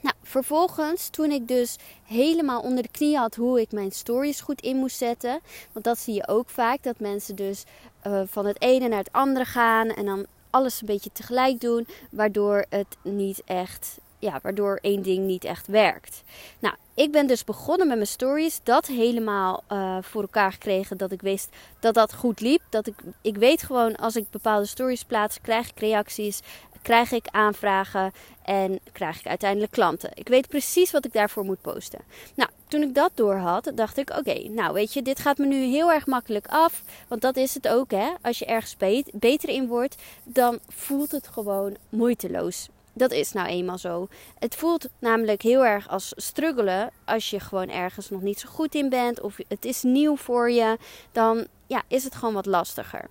Nou, 0.00 0.14
vervolgens, 0.22 1.08
toen 1.08 1.30
ik 1.30 1.48
dus 1.48 1.76
helemaal 2.04 2.60
onder 2.60 2.82
de 2.82 2.90
knie 2.90 3.16
had 3.16 3.34
hoe 3.34 3.60
ik 3.60 3.72
mijn 3.72 3.90
stories 3.90 4.40
goed 4.40 4.60
in 4.60 4.76
moest 4.76 4.96
zetten. 4.96 5.40
Want 5.72 5.84
dat 5.84 5.98
zie 5.98 6.14
je 6.14 6.28
ook 6.28 6.48
vaak, 6.48 6.82
dat 6.82 7.00
mensen 7.00 7.36
dus 7.36 7.64
uh, 8.06 8.22
van 8.26 8.46
het 8.46 8.62
ene 8.62 8.88
naar 8.88 8.98
het 8.98 9.12
andere 9.12 9.44
gaan 9.44 9.88
en 9.88 10.04
dan 10.04 10.26
alles 10.50 10.80
een 10.80 10.86
beetje 10.86 11.12
tegelijk 11.12 11.60
doen, 11.60 11.86
waardoor 12.10 12.64
het 12.68 12.96
niet 13.02 13.42
echt, 13.44 13.98
ja, 14.18 14.38
waardoor 14.42 14.78
één 14.82 15.02
ding 15.02 15.26
niet 15.26 15.44
echt 15.44 15.66
werkt. 15.66 16.22
Nou, 16.58 16.74
ik 16.94 17.12
ben 17.12 17.26
dus 17.26 17.44
begonnen 17.44 17.86
met 17.86 17.96
mijn 17.96 18.08
stories, 18.08 18.60
dat 18.62 18.86
helemaal 18.86 19.62
uh, 19.72 19.96
voor 20.00 20.22
elkaar 20.22 20.52
gekregen, 20.52 20.96
dat 20.96 21.12
ik 21.12 21.20
wist 21.20 21.48
dat 21.80 21.94
dat 21.94 22.14
goed 22.14 22.40
liep. 22.40 22.62
Dat 22.70 22.86
ik, 22.86 22.94
ik 23.22 23.36
weet 23.36 23.62
gewoon, 23.62 23.96
als 23.96 24.16
ik 24.16 24.30
bepaalde 24.30 24.66
stories 24.66 25.04
plaats, 25.04 25.40
krijg 25.40 25.70
ik 25.70 25.78
reacties, 25.78 26.40
krijg 26.82 27.12
ik 27.12 27.26
aanvragen 27.30 28.12
en 28.44 28.78
krijg 28.92 29.18
ik 29.18 29.26
uiteindelijk 29.26 29.72
klanten. 29.72 30.10
Ik 30.14 30.28
weet 30.28 30.48
precies 30.48 30.90
wat 30.90 31.04
ik 31.04 31.12
daarvoor 31.12 31.44
moet 31.44 31.60
posten. 31.60 32.00
Nou, 32.34 32.50
toen 32.68 32.82
ik 32.82 32.94
dat 32.94 33.10
door 33.14 33.36
had, 33.36 33.72
dacht 33.74 33.96
ik: 33.96 34.10
oké, 34.10 34.48
nou 34.48 34.72
weet 34.72 34.92
je, 34.92 35.02
dit 35.02 35.18
gaat 35.18 35.38
me 35.38 35.46
nu 35.46 35.56
heel 35.56 35.92
erg 35.92 36.06
makkelijk 36.06 36.46
af. 36.46 36.82
Want 37.08 37.20
dat 37.20 37.36
is 37.36 37.54
het 37.54 37.68
ook, 37.68 37.90
hè. 37.90 38.08
Als 38.22 38.38
je 38.38 38.44
ergens 38.44 38.76
beter 39.12 39.48
in 39.48 39.66
wordt, 39.66 39.96
dan 40.24 40.58
voelt 40.68 41.10
het 41.10 41.28
gewoon 41.28 41.76
moeiteloos. 41.88 42.68
Dat 42.92 43.12
is 43.12 43.32
nou 43.32 43.48
eenmaal 43.48 43.78
zo. 43.78 44.08
Het 44.38 44.54
voelt 44.54 44.88
namelijk 44.98 45.42
heel 45.42 45.64
erg 45.64 45.88
als 45.88 46.12
struggelen 46.16 46.90
als 47.04 47.30
je 47.30 47.40
gewoon 47.40 47.68
ergens 47.68 48.10
nog 48.10 48.22
niet 48.22 48.40
zo 48.40 48.48
goed 48.48 48.74
in 48.74 48.88
bent 48.88 49.20
of 49.20 49.36
het 49.48 49.64
is 49.64 49.82
nieuw 49.82 50.16
voor 50.16 50.50
je, 50.50 50.78
dan 51.12 51.46
ja, 51.66 51.82
is 51.88 52.04
het 52.04 52.14
gewoon 52.14 52.34
wat 52.34 52.46
lastiger. 52.46 53.08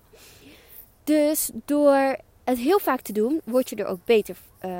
Dus 1.04 1.50
door 1.64 2.16
het 2.48 2.58
heel 2.58 2.78
vaak 2.78 3.00
te 3.00 3.12
doen, 3.12 3.40
word 3.44 3.70
je 3.70 3.76
er 3.76 3.86
ook 3.86 4.04
beter, 4.04 4.36
uh, 4.64 4.78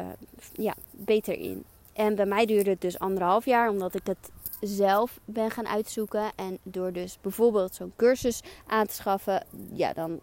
ja, 0.52 0.74
beter 0.90 1.38
in. 1.38 1.64
En 1.92 2.14
bij 2.14 2.26
mij 2.26 2.46
duurde 2.46 2.70
het 2.70 2.80
dus 2.80 2.98
anderhalf 2.98 3.44
jaar, 3.44 3.70
omdat 3.70 3.94
ik 3.94 4.06
het 4.06 4.30
zelf 4.60 5.18
ben 5.24 5.50
gaan 5.50 5.68
uitzoeken. 5.68 6.30
En 6.36 6.58
door 6.62 6.92
dus 6.92 7.18
bijvoorbeeld 7.20 7.74
zo'n 7.74 7.92
cursus 7.96 8.40
aan 8.66 8.86
te 8.86 8.94
schaffen, 8.94 9.44
ja, 9.72 9.92
dan 9.92 10.20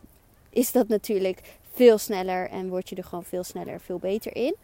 is 0.49 0.71
dat 0.71 0.87
natuurlijk 0.87 1.41
veel 1.73 1.97
sneller 1.97 2.49
en 2.49 2.69
word 2.69 2.89
je 2.89 2.95
er 2.95 3.03
gewoon 3.03 3.23
veel 3.23 3.43
sneller, 3.43 3.79
veel 3.79 3.97
beter 3.97 4.35
in. 4.35 4.55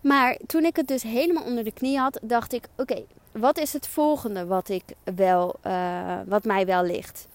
Maar 0.00 0.38
toen 0.46 0.64
ik 0.64 0.76
het 0.76 0.86
dus 0.86 1.02
helemaal 1.02 1.44
onder 1.44 1.64
de 1.64 1.72
knie 1.72 1.98
had, 1.98 2.18
dacht 2.22 2.52
ik: 2.52 2.68
oké, 2.76 3.04
wat 3.32 3.58
is 3.58 3.72
het 3.72 3.86
volgende 3.86 4.46
wat, 4.46 4.68
ik 4.68 4.84
wel, 5.14 5.54
uh, 5.66 6.18
wat 6.26 6.44
mij 6.44 6.66
wel 6.66 6.82
ligt? 6.82 7.28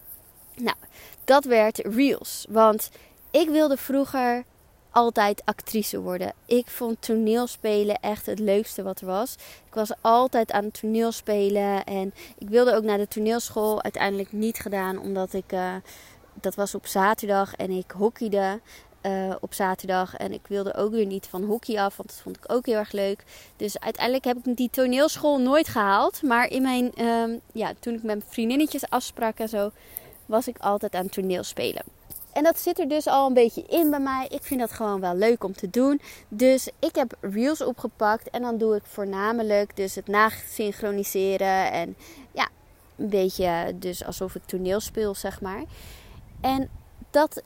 Nou, 0.56 0.78
dat 1.24 1.46
werd 1.46 1.78
Reels. 1.78 2.46
Want 2.50 2.90
ik 3.32 3.50
wilde 3.50 3.78
vroeger 3.78 4.44
altijd 4.94 5.42
actrice 5.46 6.02
worden. 6.02 6.34
Ik 6.46 6.68
vond 6.68 7.02
toneelspelen 7.02 8.00
echt 8.00 8.26
het 8.26 8.40
leukste 8.40 8.84
wat 8.84 9.00
er 9.00 9.08
was. 9.08 9.36
Ik 9.68 9.74
was 9.74 9.92
altijd 10.02 10.52
aan 10.52 10.64
het 10.64 10.80
toneelspelen 10.80 11.84
en 11.84 12.14
ik 12.38 12.50
wilde 12.50 12.76
ook 12.76 12.84
naar 12.84 12.98
de 12.98 13.08
toneelschool. 13.08 13.84
Uiteindelijk 13.84 14.32
niet 14.32 14.58
gedaan 14.58 15.00
omdat 15.00 15.34
ik, 15.34 15.52
uh, 15.52 15.74
dat 16.34 16.56
was 16.56 16.76
op 16.76 16.86
zaterdag 16.86 17.56
en 17.56 17.70
ik 17.70 17.92
hockeyde. 17.92 18.60
Uh, 19.06 19.36
op 19.40 19.54
zaterdag. 19.54 20.16
En 20.16 20.34
ik 20.34 20.48
wilde 20.48 20.76
ook 20.76 20.92
weer 20.92 21.06
niet 21.06 21.28
van 21.28 21.44
hockey 21.44 21.80
af, 21.80 21.98
want 21.98 22.10
dat 22.10 22.20
vond 22.22 22.38
ik 22.38 22.52
ook 22.52 22.66
heel 22.66 22.78
erg 22.78 22.92
leuk. 22.92 23.24
Dus 23.56 23.80
uiteindelijk 23.80 24.26
heb 24.26 24.38
ik 24.44 24.58
die 24.58 24.70
toneelschool 24.70 25.40
nooit 25.40 25.68
gehaald. 25.68 26.22
Maar 26.22 26.50
in 26.50 26.62
mijn, 26.62 26.92
uh, 26.98 27.40
ja, 27.52 27.74
toen 27.80 27.94
ik 27.94 28.04
met 28.04 28.24
vriendinnetjes 28.28 28.90
afsprak 28.90 29.38
en 29.38 29.50
zo, 29.50 29.72
was 30.26 30.48
ik 30.48 30.58
altijd 30.58 30.96
aan 30.96 31.10
toneelspelen. 31.10 31.84
En 32.34 32.44
dat 32.44 32.60
zit 32.60 32.80
er 32.80 32.88
dus 32.88 33.08
al 33.08 33.28
een 33.28 33.34
beetje 33.34 33.64
in 33.64 33.90
bij 33.90 34.00
mij. 34.00 34.28
Ik 34.30 34.44
vind 34.44 34.60
dat 34.60 34.72
gewoon 34.72 35.00
wel 35.00 35.16
leuk 35.16 35.44
om 35.44 35.54
te 35.54 35.70
doen. 35.70 36.02
Dus 36.28 36.70
ik 36.80 36.96
heb 36.96 37.18
reels 37.22 37.62
opgepakt. 37.62 38.30
En 38.30 38.42
dan 38.42 38.58
doe 38.58 38.76
ik 38.76 38.84
voornamelijk 38.86 39.76
dus 39.76 39.96
het 39.96 40.08
nasynchroniseren. 40.08 41.72
En 41.72 41.96
ja, 42.32 42.48
een 42.96 43.10
beetje 43.10 43.76
dus 43.76 44.06
alsof 44.06 44.36
ik 44.36 44.46
toneel 44.46 44.80
speel, 44.80 45.16
zeg 45.16 45.42
maar. 45.42 45.64
En 46.42 46.70
dat 47.10 47.44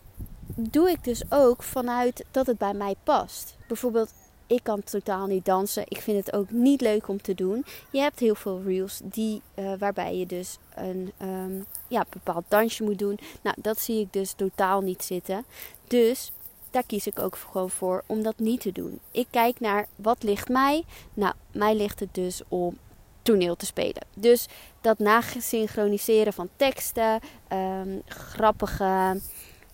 doe 0.55 0.89
ik 0.89 1.03
dus 1.03 1.23
ook 1.29 1.63
vanuit 1.63 2.25
dat 2.31 2.47
het 2.47 2.57
bij 2.57 2.73
mij 2.73 2.95
past. 3.03 3.55
Bijvoorbeeld 3.67 4.11
ik 4.47 4.63
kan 4.63 4.83
totaal 4.83 5.25
niet 5.25 5.45
dansen. 5.45 5.83
Ik 5.87 6.01
vind 6.01 6.25
het 6.25 6.35
ook 6.35 6.49
niet 6.49 6.81
leuk 6.81 7.07
om 7.07 7.21
te 7.21 7.33
doen. 7.33 7.65
Je 7.91 7.99
hebt 7.99 8.19
heel 8.19 8.35
veel 8.35 8.61
reels 8.65 8.99
die, 9.03 9.41
uh, 9.55 9.73
waarbij 9.79 10.17
je 10.17 10.25
dus 10.25 10.57
een 10.75 11.11
um, 11.21 11.65
ja, 11.87 12.05
bepaald 12.09 12.43
dansje 12.47 12.83
moet 12.83 12.99
doen. 12.99 13.19
Nou, 13.41 13.55
dat 13.61 13.79
zie 13.79 13.99
ik 13.99 14.13
dus 14.13 14.33
totaal 14.33 14.81
niet 14.81 15.03
zitten. 15.03 15.45
Dus 15.87 16.31
daar 16.71 16.83
kies 16.83 17.07
ik 17.07 17.19
ook 17.19 17.37
gewoon 17.51 17.69
voor 17.69 18.03
om 18.05 18.23
dat 18.23 18.39
niet 18.39 18.61
te 18.61 18.71
doen. 18.71 18.99
Ik 19.11 19.27
kijk 19.29 19.59
naar 19.59 19.87
wat 19.95 20.23
ligt 20.23 20.49
mij. 20.49 20.83
Nou, 21.13 21.33
mij 21.51 21.75
ligt 21.75 21.99
het 21.99 22.13
dus 22.13 22.41
om 22.47 22.77
toneel 23.21 23.55
te 23.55 23.65
spelen. 23.65 24.05
Dus 24.15 24.47
dat 24.81 24.99
nagesynchroniseren 24.99 26.33
van 26.33 26.49
teksten, 26.55 27.19
um, 27.53 28.01
grappige 28.05 29.19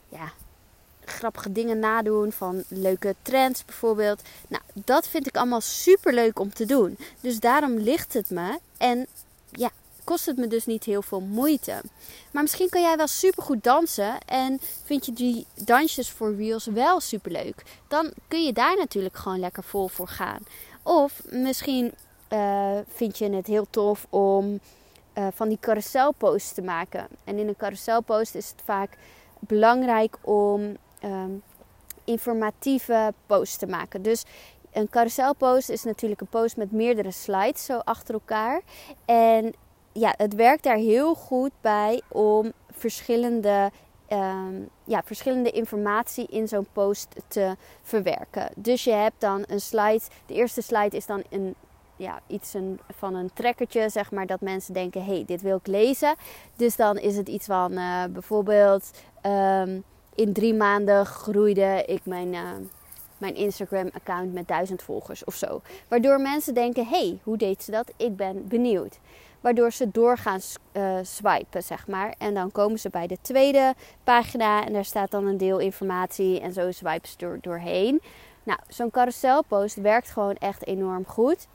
ja, 0.09 0.31
grappige 1.05 1.51
dingen 1.51 1.79
nadoen. 1.79 2.31
Van 2.31 2.63
leuke 2.67 3.15
trends 3.21 3.65
bijvoorbeeld. 3.65 4.21
Nou, 4.47 4.63
dat 4.73 5.07
vind 5.07 5.27
ik 5.27 5.37
allemaal 5.37 5.61
super 5.61 6.13
leuk 6.13 6.39
om 6.39 6.53
te 6.53 6.65
doen. 6.65 6.97
Dus 7.21 7.39
daarom 7.39 7.77
ligt 7.77 8.13
het 8.13 8.29
me. 8.29 8.59
En 8.77 9.07
ja, 9.51 9.69
kost 10.03 10.25
het 10.25 10.37
me 10.37 10.47
dus 10.47 10.65
niet 10.65 10.83
heel 10.83 11.01
veel 11.01 11.21
moeite. 11.21 11.81
Maar 12.31 12.41
misschien 12.41 12.69
kan 12.69 12.81
jij 12.81 12.97
wel 12.97 13.07
super 13.07 13.43
goed 13.43 13.63
dansen. 13.63 14.17
En 14.25 14.59
vind 14.83 15.05
je 15.05 15.13
die 15.13 15.45
dansjes 15.55 16.09
voor 16.09 16.35
Reels 16.35 16.65
wel 16.65 16.99
super 16.99 17.31
leuk. 17.31 17.63
Dan 17.87 18.11
kun 18.27 18.43
je 18.43 18.53
daar 18.53 18.77
natuurlijk 18.77 19.15
gewoon 19.15 19.39
lekker 19.39 19.63
vol 19.63 19.87
voor 19.87 20.07
gaan. 20.07 20.39
Of 20.83 21.21
misschien 21.29 21.93
uh, 22.29 22.77
vind 22.87 23.17
je 23.17 23.29
het 23.29 23.47
heel 23.47 23.67
tof 23.69 24.07
om 24.09 24.59
uh, 25.17 25.27
van 25.33 25.47
die 25.49 25.57
carouselposts 25.61 26.53
te 26.53 26.61
maken. 26.61 27.07
En 27.23 27.37
in 27.37 27.47
een 27.47 27.55
carouselpost 27.55 28.35
is 28.35 28.49
het 28.49 28.61
vaak 28.65 28.97
belangrijk 29.39 30.17
om 30.21 30.77
um, 31.03 31.43
informatieve 32.03 33.13
post 33.25 33.59
te 33.59 33.67
maken. 33.67 34.01
Dus 34.01 34.23
een 34.71 34.89
carouselpost 34.89 35.69
is 35.69 35.83
natuurlijk 35.83 36.21
een 36.21 36.27
post 36.27 36.57
met 36.57 36.71
meerdere 36.71 37.11
slides 37.11 37.65
zo 37.65 37.77
achter 37.77 38.13
elkaar. 38.13 38.61
En 39.05 39.53
ja, 39.91 40.13
het 40.17 40.35
werkt 40.35 40.63
daar 40.63 40.77
heel 40.77 41.15
goed 41.15 41.51
bij 41.61 42.01
om 42.07 42.51
verschillende, 42.71 43.71
um, 44.09 44.69
ja, 44.83 45.01
verschillende 45.05 45.51
informatie 45.51 46.27
in 46.27 46.47
zo'n 46.47 46.67
post 46.73 47.07
te 47.27 47.55
verwerken. 47.81 48.49
Dus 48.55 48.83
je 48.83 48.91
hebt 48.91 49.21
dan 49.21 49.43
een 49.47 49.61
slide. 49.61 50.01
De 50.25 50.33
eerste 50.33 50.61
slide 50.61 50.95
is 50.95 51.05
dan 51.05 51.23
een, 51.29 51.55
ja, 51.95 52.19
iets 52.27 52.53
een, 52.53 52.79
van 52.89 53.15
een 53.15 53.33
trekkertje, 53.33 53.89
zeg 53.89 54.11
maar, 54.11 54.25
dat 54.25 54.41
mensen 54.41 54.73
denken: 54.73 55.05
hey, 55.05 55.23
dit 55.25 55.41
wil 55.41 55.57
ik 55.57 55.67
lezen. 55.67 56.15
Dus 56.55 56.75
dan 56.75 56.97
is 56.97 57.17
het 57.17 57.29
iets 57.29 57.45
van 57.45 57.71
uh, 57.71 58.03
bijvoorbeeld. 58.09 58.91
Um, 59.25 59.83
in 60.15 60.33
drie 60.33 60.53
maanden 60.53 61.05
groeide 61.05 61.83
ik 61.85 62.05
mijn, 62.05 62.33
uh, 62.33 62.49
mijn 63.17 63.35
Instagram-account 63.35 64.33
met 64.33 64.47
duizend 64.47 64.81
volgers 64.81 65.23
of 65.23 65.35
zo. 65.35 65.61
Waardoor 65.87 66.21
mensen 66.21 66.53
denken: 66.53 66.87
hey, 66.87 67.19
hoe 67.23 67.37
deed 67.37 67.63
ze 67.63 67.71
dat? 67.71 67.91
Ik 67.97 68.15
ben 68.15 68.47
benieuwd. 68.47 68.99
Waardoor 69.41 69.71
ze 69.71 69.91
doorgaan 69.91 70.39
uh, 70.73 70.97
swipen, 71.01 71.63
zeg 71.63 71.87
maar. 71.87 72.13
En 72.17 72.33
dan 72.33 72.51
komen 72.51 72.79
ze 72.79 72.89
bij 72.89 73.07
de 73.07 73.17
tweede 73.21 73.73
pagina 74.03 74.65
en 74.65 74.73
daar 74.73 74.85
staat 74.85 75.11
dan 75.11 75.25
een 75.25 75.37
deel 75.37 75.59
informatie 75.59 76.39
en 76.39 76.53
zo 76.53 76.71
swipen 76.71 77.09
ze 77.09 77.17
door, 77.17 77.37
doorheen. 77.41 78.01
Nou, 78.43 78.59
zo'n 78.67 78.91
carouselpost 78.91 79.75
werkt 79.75 80.09
gewoon 80.09 80.35
echt 80.35 80.65
enorm 80.65 81.05
goed. 81.05 81.47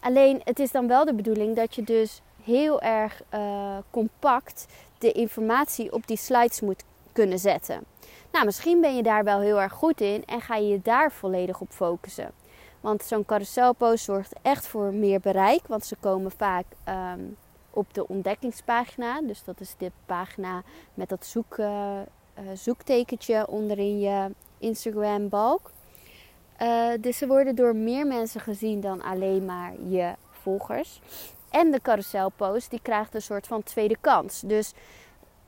Alleen 0.00 0.40
het 0.44 0.58
is 0.58 0.70
dan 0.70 0.86
wel 0.86 1.04
de 1.04 1.14
bedoeling 1.14 1.56
dat 1.56 1.74
je 1.74 1.82
dus 1.82 2.20
heel 2.42 2.80
erg 2.80 3.22
uh, 3.34 3.76
compact 3.90 4.66
de 4.98 5.12
informatie 5.12 5.92
op 5.92 6.06
die 6.06 6.16
slides 6.16 6.60
moet 6.60 6.84
kunnen 7.12 7.38
zetten. 7.38 7.84
Nou, 8.34 8.46
misschien 8.46 8.80
ben 8.80 8.96
je 8.96 9.02
daar 9.02 9.24
wel 9.24 9.40
heel 9.40 9.60
erg 9.60 9.72
goed 9.72 10.00
in 10.00 10.24
en 10.24 10.40
ga 10.40 10.56
je 10.56 10.68
je 10.68 10.80
daar 10.82 11.12
volledig 11.12 11.60
op 11.60 11.70
focussen. 11.70 12.30
Want 12.80 13.02
zo'n 13.02 13.24
carouselpost 13.24 14.04
zorgt 14.04 14.32
echt 14.42 14.66
voor 14.66 14.94
meer 14.94 15.20
bereik, 15.20 15.66
want 15.66 15.84
ze 15.84 15.96
komen 16.00 16.30
vaak 16.30 16.64
ehm, 16.84 17.20
op 17.70 17.94
de 17.94 18.08
ontdekkingspagina. 18.08 19.20
Dus 19.20 19.44
dat 19.44 19.60
is 19.60 19.74
de 19.78 19.90
pagina 20.06 20.62
met 20.94 21.08
dat 21.08 21.26
zoek, 21.26 21.56
uh, 21.56 21.98
zoektekentje 22.54 23.46
onderin 23.48 24.00
je 24.00 24.30
Instagram 24.58 25.28
balk. 25.28 25.70
Uh, 26.62 26.88
dus 27.00 27.18
ze 27.18 27.26
worden 27.26 27.54
door 27.54 27.76
meer 27.76 28.06
mensen 28.06 28.40
gezien 28.40 28.80
dan 28.80 29.02
alleen 29.02 29.44
maar 29.44 29.72
je 29.88 30.14
volgers. 30.30 31.00
En 31.50 31.70
de 31.70 31.80
carouselpost 31.80 32.70
die 32.70 32.80
krijgt 32.82 33.14
een 33.14 33.22
soort 33.22 33.46
van 33.46 33.62
tweede 33.62 33.96
kans. 34.00 34.40
Dus 34.40 34.72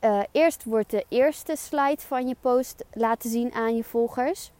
uh, 0.00 0.20
eerst 0.32 0.64
wordt 0.64 0.90
de 0.90 1.04
eerste 1.08 1.56
slide 1.56 2.02
van 2.02 2.28
je 2.28 2.36
post 2.40 2.84
laten 2.92 3.30
zien 3.30 3.52
aan 3.52 3.76
je 3.76 3.84
volgers. 3.84 4.50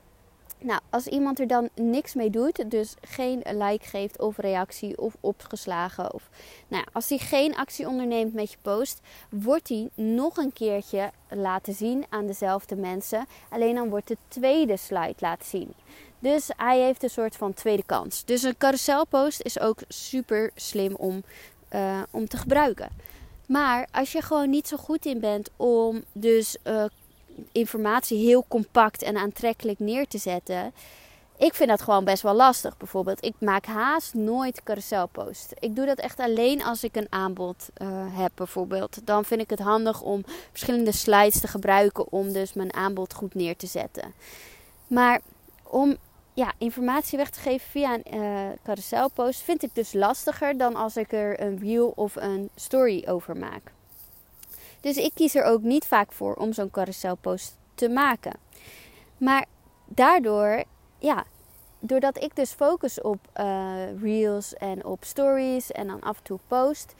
Nou, 0.59 0.81
als 0.91 1.07
iemand 1.07 1.41
er 1.41 1.47
dan 1.47 1.69
niks 1.75 2.15
mee 2.15 2.31
doet, 2.31 2.71
dus 2.71 2.95
geen 3.01 3.43
like 3.45 3.89
geeft 3.89 4.21
of 4.21 4.37
reactie 4.37 4.99
of 4.99 5.17
opgeslagen, 5.21 6.15
of 6.15 6.29
nou 6.69 6.85
als 6.93 7.09
hij 7.09 7.19
geen 7.19 7.57
actie 7.57 7.89
onderneemt 7.89 8.35
met 8.35 8.51
je 8.51 8.57
post, 8.63 9.01
wordt 9.31 9.69
hij 9.69 9.89
nog 9.95 10.37
een 10.37 10.53
keertje 10.53 11.11
laten 11.29 11.75
zien 11.75 12.05
aan 12.09 12.27
dezelfde 12.27 12.77
mensen. 12.77 13.27
Alleen 13.49 13.75
dan 13.75 13.89
wordt 13.89 14.09
de 14.09 14.17
tweede 14.29 14.77
slide 14.77 15.15
laten 15.19 15.47
zien. 15.47 15.75
Dus 16.19 16.51
hij 16.57 16.81
heeft 16.81 17.03
een 17.03 17.11
soort 17.11 17.37
van 17.37 17.55
tweede 17.55 17.85
kans. 17.87 18.25
Dus 18.25 18.43
een 18.43 18.57
carouselpost 18.57 19.41
is 19.43 19.61
ook 19.61 19.79
super 19.89 20.51
slim 20.55 20.95
om, 20.95 21.23
uh, 21.73 22.03
om 22.11 22.29
te 22.29 22.37
gebruiken. 22.37 22.89
Maar 23.47 23.89
als 23.93 24.13
je 24.13 24.23
gewoon 24.23 24.51
niet 24.51 24.69
zo 24.69 24.77
goed 24.77 25.07
in 25.07 25.21
bent 25.21 25.51
om 25.57 26.03
dus 26.13 26.57
uh, 26.65 26.85
informatie 27.53 28.27
heel 28.27 28.45
compact 28.49 29.03
en 29.03 29.17
aantrekkelijk 29.17 29.79
neer 29.79 30.07
te 30.07 30.19
zetten. 30.19 30.73
Ik 31.39 31.55
vind 31.55 31.69
dat 31.69 31.83
gewoon 31.83 32.05
best 32.05 32.23
wel 32.23 32.35
lastig. 32.35 32.77
Bijvoorbeeld, 32.77 33.25
ik 33.25 33.35
maak 33.39 33.67
haast 33.67 34.15
nooit 34.15 34.63
carouselpost. 34.63 35.53
Ik 35.59 35.77
doe 35.77 35.87
dat 35.87 35.99
echt 35.99 36.19
alleen 36.19 36.63
als 36.63 36.85
ik 36.85 36.97
een 36.97 37.07
aanbod 37.11 37.69
uh, 37.83 37.89
heb, 38.11 38.31
bijvoorbeeld. 38.35 38.99
Dan 39.05 39.25
vind 39.25 39.41
ik 39.41 39.51
het 39.51 39.59
handig 39.59 40.03
om 40.03 40.25
verschillende 40.51 40.93
slides 40.93 41.41
te 41.41 41.49
gebruiken 41.49 42.13
om 42.13 42.33
dus 42.33 42.53
mijn 42.53 42.75
aanbod 42.75 43.15
goed 43.15 43.35
neer 43.35 43.57
te 43.57 43.67
zetten. 43.67 44.15
Maar 44.87 45.21
om 45.63 45.97
ja, 46.37 46.53
informatie 46.59 47.19
weg 47.19 47.31
te 47.31 47.41
geven 47.41 47.69
via 47.69 47.95
een 47.95 48.15
uh, 48.15 48.49
carouselpost 48.63 49.43
vind 49.43 49.63
ik 49.63 49.75
dus 49.75 49.93
lastiger 49.93 50.57
dan 50.57 50.75
als 50.75 50.97
ik 50.97 51.13
er 51.13 51.41
een 51.41 51.59
reel 51.59 51.93
of 51.95 52.17
een 52.17 52.51
story 52.55 53.05
over 53.09 53.37
maak. 53.37 53.73
Dus 54.81 54.97
ik 54.97 55.11
kies 55.15 55.35
er 55.35 55.45
ook 55.45 55.63
niet 55.63 55.85
vaak 55.85 56.13
voor 56.13 56.35
om 56.35 56.53
zo'n 56.53 56.71
carouselpost 56.71 57.57
te 57.75 57.89
maken. 57.89 58.33
Maar 59.19 59.47
daardoor, 59.87 60.65
ja, 60.99 61.25
doordat 61.79 62.23
ik 62.23 62.37
dus 62.37 62.53
focus 62.53 63.01
op 63.01 63.19
uh, 63.37 64.01
reels 64.03 64.55
en 64.55 64.85
op 64.85 65.05
stories 65.05 65.73
en 65.73 65.87
dan 65.87 66.01
af 66.01 66.17
en 66.17 66.23
toe 66.23 66.39
post, 66.47 66.95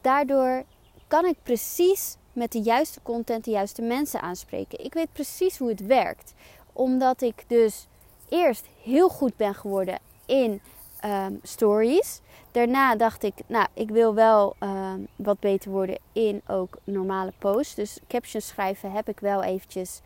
daardoor 0.00 0.64
kan 1.06 1.24
ik 1.26 1.36
precies 1.42 2.16
met 2.32 2.52
de 2.52 2.60
juiste 2.60 3.00
content 3.02 3.44
de 3.44 3.50
juiste 3.50 3.82
mensen 3.82 4.20
aanspreken. 4.20 4.84
Ik 4.84 4.94
weet 4.94 5.12
precies 5.12 5.58
hoe 5.58 5.68
het 5.68 5.86
werkt, 5.86 6.34
omdat 6.72 7.22
ik 7.22 7.44
dus 7.46 7.86
eerst 8.32 8.66
heel 8.82 9.08
goed 9.08 9.36
ben 9.36 9.54
geworden 9.54 9.98
in 10.26 10.60
um, 11.04 11.40
stories. 11.42 12.20
Daarna 12.50 12.96
dacht 12.96 13.22
ik, 13.22 13.34
nou, 13.46 13.66
ik 13.74 13.90
wil 13.90 14.14
wel 14.14 14.56
um, 14.60 15.06
wat 15.16 15.40
beter 15.40 15.70
worden 15.70 15.98
in 16.12 16.42
ook 16.46 16.78
normale 16.84 17.32
posts. 17.38 17.74
Dus 17.74 17.98
captions 18.08 18.46
schrijven 18.46 18.92
heb 18.92 19.08
ik 19.08 19.20
wel 19.20 19.42
eventjes 19.42 20.00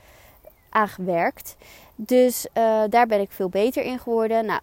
aangewerkt. 0.68 1.56
Dus 1.96 2.46
uh, 2.54 2.82
daar 2.88 3.06
ben 3.06 3.20
ik 3.20 3.30
veel 3.30 3.48
beter 3.48 3.82
in 3.82 3.98
geworden. 3.98 4.46
Nou, 4.46 4.60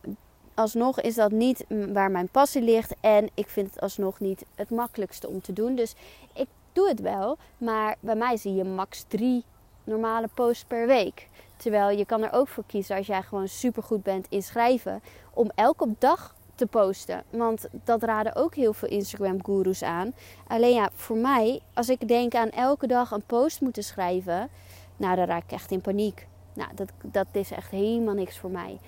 alsnog 0.53 1.01
is 1.01 1.15
dat 1.15 1.32
niet 1.32 1.65
waar 1.93 2.12
mijn 2.12 2.29
passie 2.29 2.62
ligt. 2.62 2.96
En 3.01 3.29
ik 3.34 3.50
vind 3.50 3.70
het 3.70 3.82
alsnog 3.82 4.20
niet 4.20 4.46
het 4.55 4.70
makkelijkste 4.70 5.27
om 5.27 5.41
te 5.41 5.53
doen. 5.53 5.75
Dus 5.75 5.96
ik 6.34 6.48
doe 6.74 6.88
het 6.88 7.00
wel. 7.00 7.38
Maar 7.58 7.96
bij 8.00 8.15
mij 8.15 8.38
zie 8.38 8.53
je 8.53 8.63
max 8.63 9.05
drie 9.08 9.43
normale 9.84 10.27
posts 10.34 10.63
per 10.63 10.88
week. 10.88 11.27
Terwijl 11.63 11.98
je 11.98 12.05
kan 12.05 12.24
er 12.24 12.34
ook 12.34 12.48
voor 12.48 12.63
kiezen 12.67 12.98
als 12.98 13.08
jij 13.08 13.22
gewoon 13.22 13.48
super 13.48 13.84
goed 13.84 14.03
bent 14.03 14.27
in 14.29 14.43
schrijven. 14.43 15.01
Om 15.34 15.51
elke 15.55 15.96
dag 16.00 16.36
te 16.55 16.65
posten. 16.65 17.24
Want 17.29 17.67
dat 17.84 18.03
raden 18.03 18.36
ook 18.36 18.55
heel 18.55 18.74
veel 18.74 18.89
Instagram 18.89 19.43
gurus 19.43 19.84
aan. 19.84 20.13
Alleen 20.48 20.74
ja, 20.74 20.89
voor 20.93 21.17
mij, 21.17 21.62
als 21.74 21.89
ik 21.89 22.08
denk 22.08 22.36
aan 22.36 22.50
elke 22.50 22.88
dag 22.88 23.12
een 23.12 23.25
post 23.25 23.62
moeten 23.62 23.84
schrijven. 23.84 24.50
Nou, 24.98 25.15
dan 25.15 25.25
raak 25.25 25.43
ik 25.43 25.51
echt 25.51 25.72
in 25.72 25.82
paniek. 25.82 26.27
Nou, 26.53 26.70
dat, 26.75 26.89
dat 27.01 27.27
is 27.32 27.51
echt 27.51 27.72
helemaal 27.72 28.13
niks 28.13 28.38
voor 28.38 28.51
mij. 28.51 28.79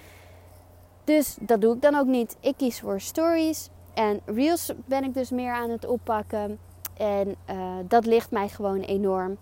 Dus 1.04 1.38
dat 1.40 1.62
doe 1.62 1.76
ik 1.76 1.82
dan 1.82 1.96
ook 1.96 2.08
niet. 2.08 2.38
Ik 2.40 2.58
kies 2.58 2.80
voor 2.80 3.00
stories. 3.02 3.70
En 3.94 4.22
reels 4.26 4.72
ben 4.86 5.04
ik 5.04 5.14
dus 5.14 5.30
meer 5.30 5.54
aan 5.54 5.70
het 5.70 5.86
oppakken. 5.86 6.60
En 6.98 7.36
uh, 7.50 7.76
dat 7.88 8.06
ligt 8.06 8.32
mij 8.32 8.50
gewoon 8.50 8.80
enorm. 8.80 9.38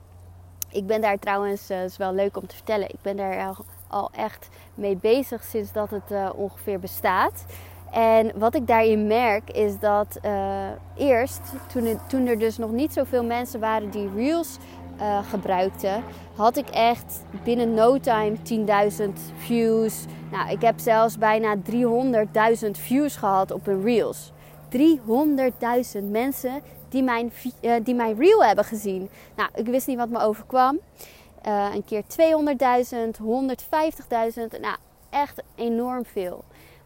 Ik 0.73 0.87
ben 0.87 1.01
daar 1.01 1.19
trouwens, 1.19 1.71
uh, 1.71 1.83
is 1.83 1.97
wel 1.97 2.13
leuk 2.13 2.37
om 2.37 2.47
te 2.47 2.55
vertellen, 2.55 2.89
ik 2.89 3.01
ben 3.01 3.17
daar 3.17 3.55
al, 3.87 4.09
echt 4.15 4.49
mee 4.75 4.95
bezig 4.95 5.43
sinds 5.43 5.71
dat 5.71 5.89
het 5.89 6.11
uh, 6.11 6.29
ongeveer 6.35 6.79
bestaat. 6.79 7.45
En 7.91 8.31
wat 8.35 8.55
ik 8.55 8.67
daarin 8.67 9.07
merk 9.07 9.49
is 9.49 9.79
dat 9.79 10.19
uh, 10.25 10.67
eerst, 10.97 11.41
toen, 11.73 11.99
toen, 12.07 12.27
er 12.27 12.39
dus 12.39 12.57
nog 12.57 12.71
niet 12.71 12.93
zoveel 12.93 13.23
mensen 13.23 13.59
waren 13.59 13.89
die 13.89 14.09
Reels 14.15 14.57
gebruikten, 15.29 16.03
had 16.35 16.57
ik 16.57 16.69
echt 16.69 17.23
binnen 17.43 17.73
no 17.73 17.99
time 17.99 18.35
10.000 18.37 19.09
views. 19.35 20.05
Nou, 20.31 20.49
ik 20.49 20.61
heb 20.61 20.79
zelfs 20.79 21.17
bijna 21.17 21.55
300.000 22.65 22.69
views 22.71 23.15
gehad 23.15 23.51
op 23.51 23.67
een 23.67 23.83
Reels. 23.83 24.31
300.000 24.69 26.03
mensen 26.03 26.61
die 26.93 27.03
mijn, 27.03 27.31
uh, 27.61 27.73
die 27.83 27.95
mijn 27.95 28.17
reel 28.17 28.43
hebben 28.43 28.65
gezien. 28.65 29.09
Nou, 29.35 29.49
ik 29.55 29.65
wist 29.65 29.87
niet 29.87 29.97
wat 29.97 30.09
me 30.09 30.19
overkwam. 30.19 30.79
Uh, 31.47 31.67
een 31.73 31.85
keer 31.85 32.03
200.000, 32.03 33.21
150.000. 33.21 34.61
Nou, 34.61 34.77
echt 35.09 35.41
enorm 35.55 36.05
veel. 36.05 36.43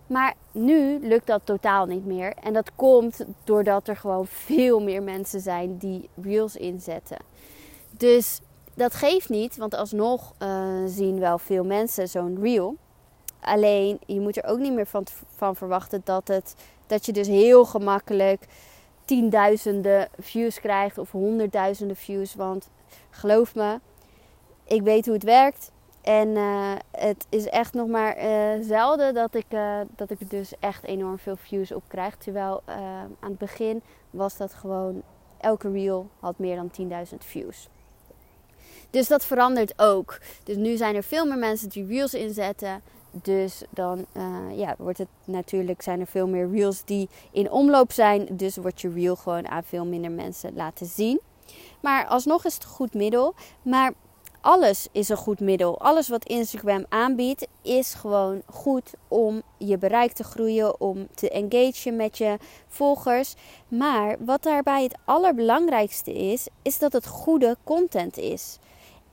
Maar 0.08 0.34
nu 0.52 1.00
lukt 1.08 1.28
dat 1.28 1.42
totaal 1.44 1.86
niet 1.86 2.06
meer. 2.06 2.34
En 2.44 2.54
dat 2.54 2.72
komt 2.76 3.26
doordat 3.44 3.88
er 3.88 3.96
gewoon 3.96 4.28
veel 4.28 4.82
meer 4.82 5.04
mensen 5.04 5.40
zijn 5.40 5.78
die 5.78 6.10
reels 6.22 6.56
inzetten. 6.56 7.18
Dus 7.90 8.40
dat 8.74 8.94
geeft 8.94 9.30
niet, 9.30 9.58
want 9.58 9.76
alsnog 9.76 10.34
uh, 10.40 10.68
zien 10.86 11.20
wel 11.20 11.38
veel 11.38 11.64
mensen 11.64 12.08
zo'n 12.08 12.38
reel. 12.42 12.76
Alleen 13.40 14.00
je 14.06 14.20
moet 14.20 14.38
er 14.38 14.46
ook 14.46 14.60
niet 14.60 14.74
meer 14.74 14.88
van, 14.88 15.06
van 15.36 15.56
verwachten 15.56 16.02
dat, 16.04 16.28
het, 16.28 16.56
dat 16.88 17.06
je 17.06 17.12
dus 17.12 17.28
heel 17.28 17.66
gemakkelijk 17.66 18.46
tienduizenden 19.08 20.10
views 20.20 20.60
krijgt 20.60 20.98
of 20.98 21.12
honderdduizenden 21.12 21.96
views. 21.96 22.36
Want 22.36 22.70
geloof 23.10 23.56
me, 23.56 23.80
ik 24.64 24.82
weet 24.82 25.06
hoe 25.06 25.14
het 25.14 25.24
werkt. 25.24 25.72
En 26.02 26.28
uh, 26.28 26.74
het 26.92 27.26
is 27.30 27.46
echt 27.46 27.74
nog 27.74 27.88
maar 27.88 28.18
uh, 28.18 28.64
zelden 28.66 29.14
dat 29.14 29.36
ik, 29.36 29.46
uh, 29.50 29.80
dat 29.96 30.10
ik 30.10 30.30
dus 30.30 30.54
echt 30.60 30.84
enorm 30.84 31.18
veel 31.18 31.36
views 31.36 31.72
op 31.72 31.84
krijg. 31.88 32.16
Terwijl 32.16 32.64
aan 33.20 33.30
het 33.30 33.38
begin 33.38 33.82
was 34.10 34.38
dat 34.38 34.54
gewoon, 34.54 35.04
elke 35.38 35.72
reel 35.72 36.10
had 36.20 36.38
meer 36.38 36.56
dan 36.56 36.90
10.000 37.12 37.18
views. 37.18 37.70
Dus 38.90 39.08
dat 39.08 39.26
verandert 39.26 39.74
ook. 39.82 40.20
Dus 40.44 40.56
nu 40.56 40.78
zijn 40.78 40.96
er 40.96 41.04
veel 41.04 41.26
meer 41.26 41.38
mensen 41.38 41.70
die 41.70 41.86
reels 41.86 42.14
inzetten. 42.14 42.82
Dus 43.12 43.64
dan 43.70 44.06
uh, 44.14 44.58
ja, 44.58 44.76
wordt 44.78 44.98
het 44.98 45.08
natuurlijk, 45.24 45.82
zijn 45.82 46.00
er 46.00 46.08
veel 46.08 46.28
meer 46.28 46.50
reels 46.52 46.84
die 46.86 47.10
in 47.32 47.52
omloop 47.52 47.92
zijn. 47.92 48.28
Dus 48.32 48.58
wordt 48.58 48.82
je 48.82 48.90
reel 48.94 49.16
gewoon 49.16 49.48
aan 49.48 49.64
veel 49.64 49.86
minder 49.86 50.12
mensen 50.12 50.56
laten 50.56 50.86
zien. 50.86 51.20
Maar 51.82 52.06
alsnog 52.06 52.46
is 52.46 52.54
het 52.54 52.64
een 52.64 52.70
goed 52.70 52.94
middel. 52.94 53.34
Maar 53.62 53.94
alles 54.42 54.88
is 54.92 55.10
een 55.10 55.18
goed 55.18 55.40
middel. 55.40 55.80
Alles 55.80 56.10
wat 56.10 56.26
Instagram 56.26 56.86
aanbiedt 56.90 57.48
is 57.62 57.94
gewoon 57.94 58.42
goed 58.46 58.92
om 59.08 59.42
je 59.58 59.78
bereik 59.78 60.12
te 60.12 60.24
groeien, 60.24 60.82
om 60.82 61.08
te 61.14 61.30
engagen 61.30 61.96
met 61.96 62.18
je 62.18 62.38
volgers. 62.68 63.36
Maar 63.68 64.16
wat 64.20 64.44
daarbij 64.44 64.84
het 64.84 64.98
allerbelangrijkste 65.06 66.14
is, 66.14 66.48
is 66.62 66.80
dat 66.80 66.94
het 66.94 67.08
goede 67.08 67.58
content 67.64 68.18
is. 68.18 68.58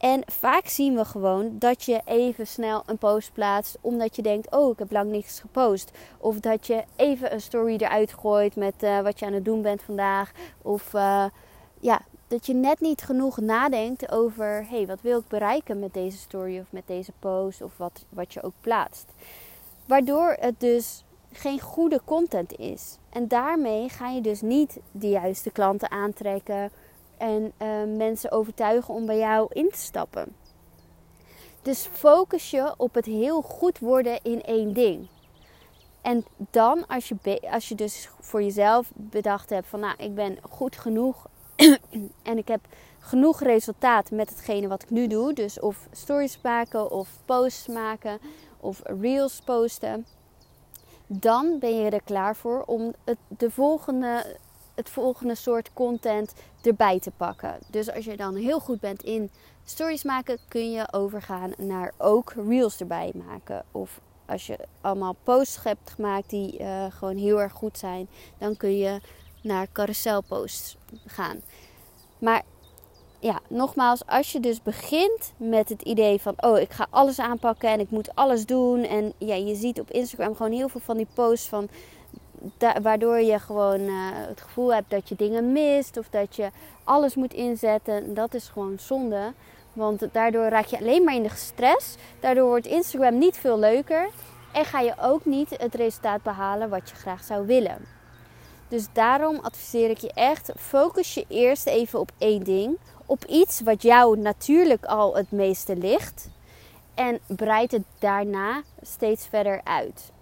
En 0.04 0.22
vaak 0.26 0.66
zien 0.66 0.94
we 0.94 1.04
gewoon 1.04 1.58
dat 1.58 1.84
je 1.84 2.00
even 2.04 2.46
snel 2.46 2.82
een 2.86 2.98
post 2.98 3.32
plaatst 3.32 3.78
omdat 3.80 4.16
je 4.16 4.22
denkt: 4.22 4.50
Oh, 4.50 4.70
ik 4.72 4.78
heb 4.78 4.92
lang 4.92 5.10
niks 5.10 5.40
gepost. 5.40 5.90
Of 6.18 6.40
dat 6.40 6.66
je 6.66 6.84
even 6.96 7.32
een 7.32 7.40
story 7.40 7.76
eruit 7.76 8.12
gooit 8.12 8.56
met 8.56 8.82
uh, 8.82 9.00
wat 9.00 9.18
je 9.18 9.26
aan 9.26 9.32
het 9.32 9.44
doen 9.44 9.62
bent 9.62 9.82
vandaag. 9.82 10.32
Of 10.62 10.94
uh, 10.94 11.24
ja, 11.80 12.00
dat 12.28 12.46
je 12.46 12.54
net 12.54 12.80
niet 12.80 13.02
genoeg 13.02 13.40
nadenkt 13.40 14.10
over: 14.10 14.66
Hey, 14.68 14.86
wat 14.86 15.00
wil 15.00 15.18
ik 15.18 15.28
bereiken 15.28 15.78
met 15.78 15.94
deze 15.94 16.18
story 16.18 16.58
of 16.58 16.66
met 16.70 16.86
deze 16.86 17.12
post 17.18 17.62
of 17.62 17.76
wat, 17.76 18.04
wat 18.08 18.32
je 18.32 18.42
ook 18.42 18.54
plaatst. 18.60 19.06
Waardoor 19.86 20.36
het 20.40 20.60
dus 20.60 21.04
geen 21.32 21.60
goede 21.60 22.00
content 22.04 22.58
is. 22.58 22.98
En 23.10 23.28
daarmee 23.28 23.88
ga 23.88 24.08
je 24.08 24.20
dus 24.20 24.40
niet 24.40 24.80
de 24.92 25.08
juiste 25.08 25.50
klanten 25.50 25.90
aantrekken 25.90 26.70
en 27.24 27.52
uh, 27.62 27.96
mensen 27.96 28.30
overtuigen 28.30 28.94
om 28.94 29.06
bij 29.06 29.18
jou 29.18 29.46
in 29.52 29.70
te 29.70 29.78
stappen. 29.78 30.36
Dus 31.62 31.88
focus 31.92 32.50
je 32.50 32.74
op 32.76 32.94
het 32.94 33.04
heel 33.04 33.42
goed 33.42 33.78
worden 33.78 34.18
in 34.22 34.42
één 34.42 34.72
ding. 34.72 35.06
En 36.02 36.24
dan, 36.50 36.86
als 36.86 37.08
je, 37.08 37.40
als 37.50 37.68
je 37.68 37.74
dus 37.74 38.08
voor 38.20 38.42
jezelf 38.42 38.90
bedacht 38.94 39.50
hebt 39.50 39.66
van, 39.66 39.80
nou, 39.80 39.94
ik 39.98 40.14
ben 40.14 40.38
goed 40.50 40.76
genoeg 40.76 41.26
en 42.30 42.38
ik 42.38 42.48
heb 42.48 42.60
genoeg 42.98 43.40
resultaat 43.40 44.10
met 44.10 44.28
hetgene 44.28 44.68
wat 44.68 44.82
ik 44.82 44.90
nu 44.90 45.06
doe, 45.06 45.32
dus 45.32 45.60
of 45.60 45.88
stories 45.92 46.38
maken 46.42 46.90
of 46.90 47.08
posts 47.24 47.66
maken 47.66 48.18
of 48.60 48.80
reels 48.82 49.40
posten, 49.44 50.06
dan 51.06 51.58
ben 51.58 51.76
je 51.76 51.90
er 51.90 52.02
klaar 52.02 52.36
voor 52.36 52.62
om 52.62 52.94
het, 53.04 53.18
de 53.28 53.50
volgende 53.50 54.36
het 54.74 54.88
volgende 54.88 55.34
soort 55.34 55.72
content 55.72 56.34
erbij 56.62 57.00
te 57.00 57.10
pakken. 57.10 57.58
Dus 57.70 57.92
als 57.92 58.04
je 58.04 58.16
dan 58.16 58.34
heel 58.34 58.60
goed 58.60 58.80
bent 58.80 59.02
in 59.02 59.30
stories 59.64 60.02
maken, 60.02 60.38
kun 60.48 60.70
je 60.70 60.92
overgaan 60.92 61.52
naar 61.58 61.92
ook 61.98 62.32
reels 62.48 62.80
erbij 62.80 63.12
maken. 63.26 63.64
Of 63.72 64.00
als 64.26 64.46
je 64.46 64.58
allemaal 64.80 65.16
posts 65.22 65.64
hebt 65.64 65.90
gemaakt 65.90 66.30
die 66.30 66.60
uh, 66.60 66.84
gewoon 66.90 67.16
heel 67.16 67.40
erg 67.40 67.52
goed 67.52 67.78
zijn, 67.78 68.08
dan 68.38 68.56
kun 68.56 68.76
je 68.76 69.00
naar 69.42 69.66
carouselposts 69.72 70.76
gaan. 71.06 71.40
Maar 72.18 72.42
ja, 73.18 73.40
nogmaals, 73.48 74.06
als 74.06 74.32
je 74.32 74.40
dus 74.40 74.62
begint 74.62 75.32
met 75.36 75.68
het 75.68 75.82
idee 75.82 76.20
van, 76.20 76.34
oh, 76.36 76.58
ik 76.58 76.70
ga 76.70 76.86
alles 76.90 77.18
aanpakken 77.18 77.68
en 77.70 77.80
ik 77.80 77.90
moet 77.90 78.14
alles 78.14 78.46
doen. 78.46 78.82
En 78.82 79.12
ja, 79.18 79.34
je 79.34 79.54
ziet 79.54 79.80
op 79.80 79.90
Instagram 79.90 80.36
gewoon 80.36 80.52
heel 80.52 80.68
veel 80.68 80.80
van 80.80 80.96
die 80.96 81.08
posts 81.14 81.48
van, 81.48 81.68
waardoor 82.82 83.20
je 83.20 83.38
gewoon 83.38 83.80
uh, 83.80 84.08
het 84.12 84.40
gevoel 84.40 84.74
hebt 84.74 84.90
dat 84.90 85.08
je 85.08 85.14
dingen 85.14 85.52
mist 85.52 85.96
of 85.96 86.08
dat 86.10 86.36
je 86.36 86.50
alles 86.84 87.14
moet 87.14 87.34
inzetten. 87.34 88.14
Dat 88.14 88.34
is 88.34 88.48
gewoon 88.48 88.78
zonde. 88.78 89.32
Want 89.72 90.06
daardoor 90.12 90.48
raak 90.48 90.66
je 90.66 90.78
alleen 90.78 91.04
maar 91.04 91.14
in 91.14 91.22
de 91.22 91.30
stress. 91.34 91.96
Daardoor 92.20 92.48
wordt 92.48 92.66
Instagram 92.66 93.18
niet 93.18 93.36
veel 93.36 93.58
leuker. 93.58 94.08
En 94.52 94.64
ga 94.64 94.80
je 94.80 94.94
ook 95.00 95.24
niet 95.24 95.50
het 95.50 95.74
resultaat 95.74 96.22
behalen 96.22 96.68
wat 96.68 96.90
je 96.90 96.94
graag 96.94 97.24
zou 97.24 97.46
willen. 97.46 97.78
Dus 98.68 98.86
daarom 98.92 99.38
adviseer 99.42 99.90
ik 99.90 99.98
je 99.98 100.12
echt: 100.14 100.52
focus 100.56 101.14
je 101.14 101.24
eerst 101.28 101.66
even 101.66 102.00
op 102.00 102.10
één 102.18 102.42
ding. 102.44 102.78
Op 103.06 103.24
iets 103.24 103.60
wat 103.60 103.82
jou 103.82 104.18
natuurlijk 104.18 104.84
al 104.84 105.16
het 105.16 105.30
meeste 105.30 105.76
ligt. 105.76 106.28
En 106.94 107.18
breid 107.26 107.72
het 107.72 107.84
daarna 107.98 108.62
steeds 108.82 109.26
verder 109.26 109.60
uit. 109.64 110.12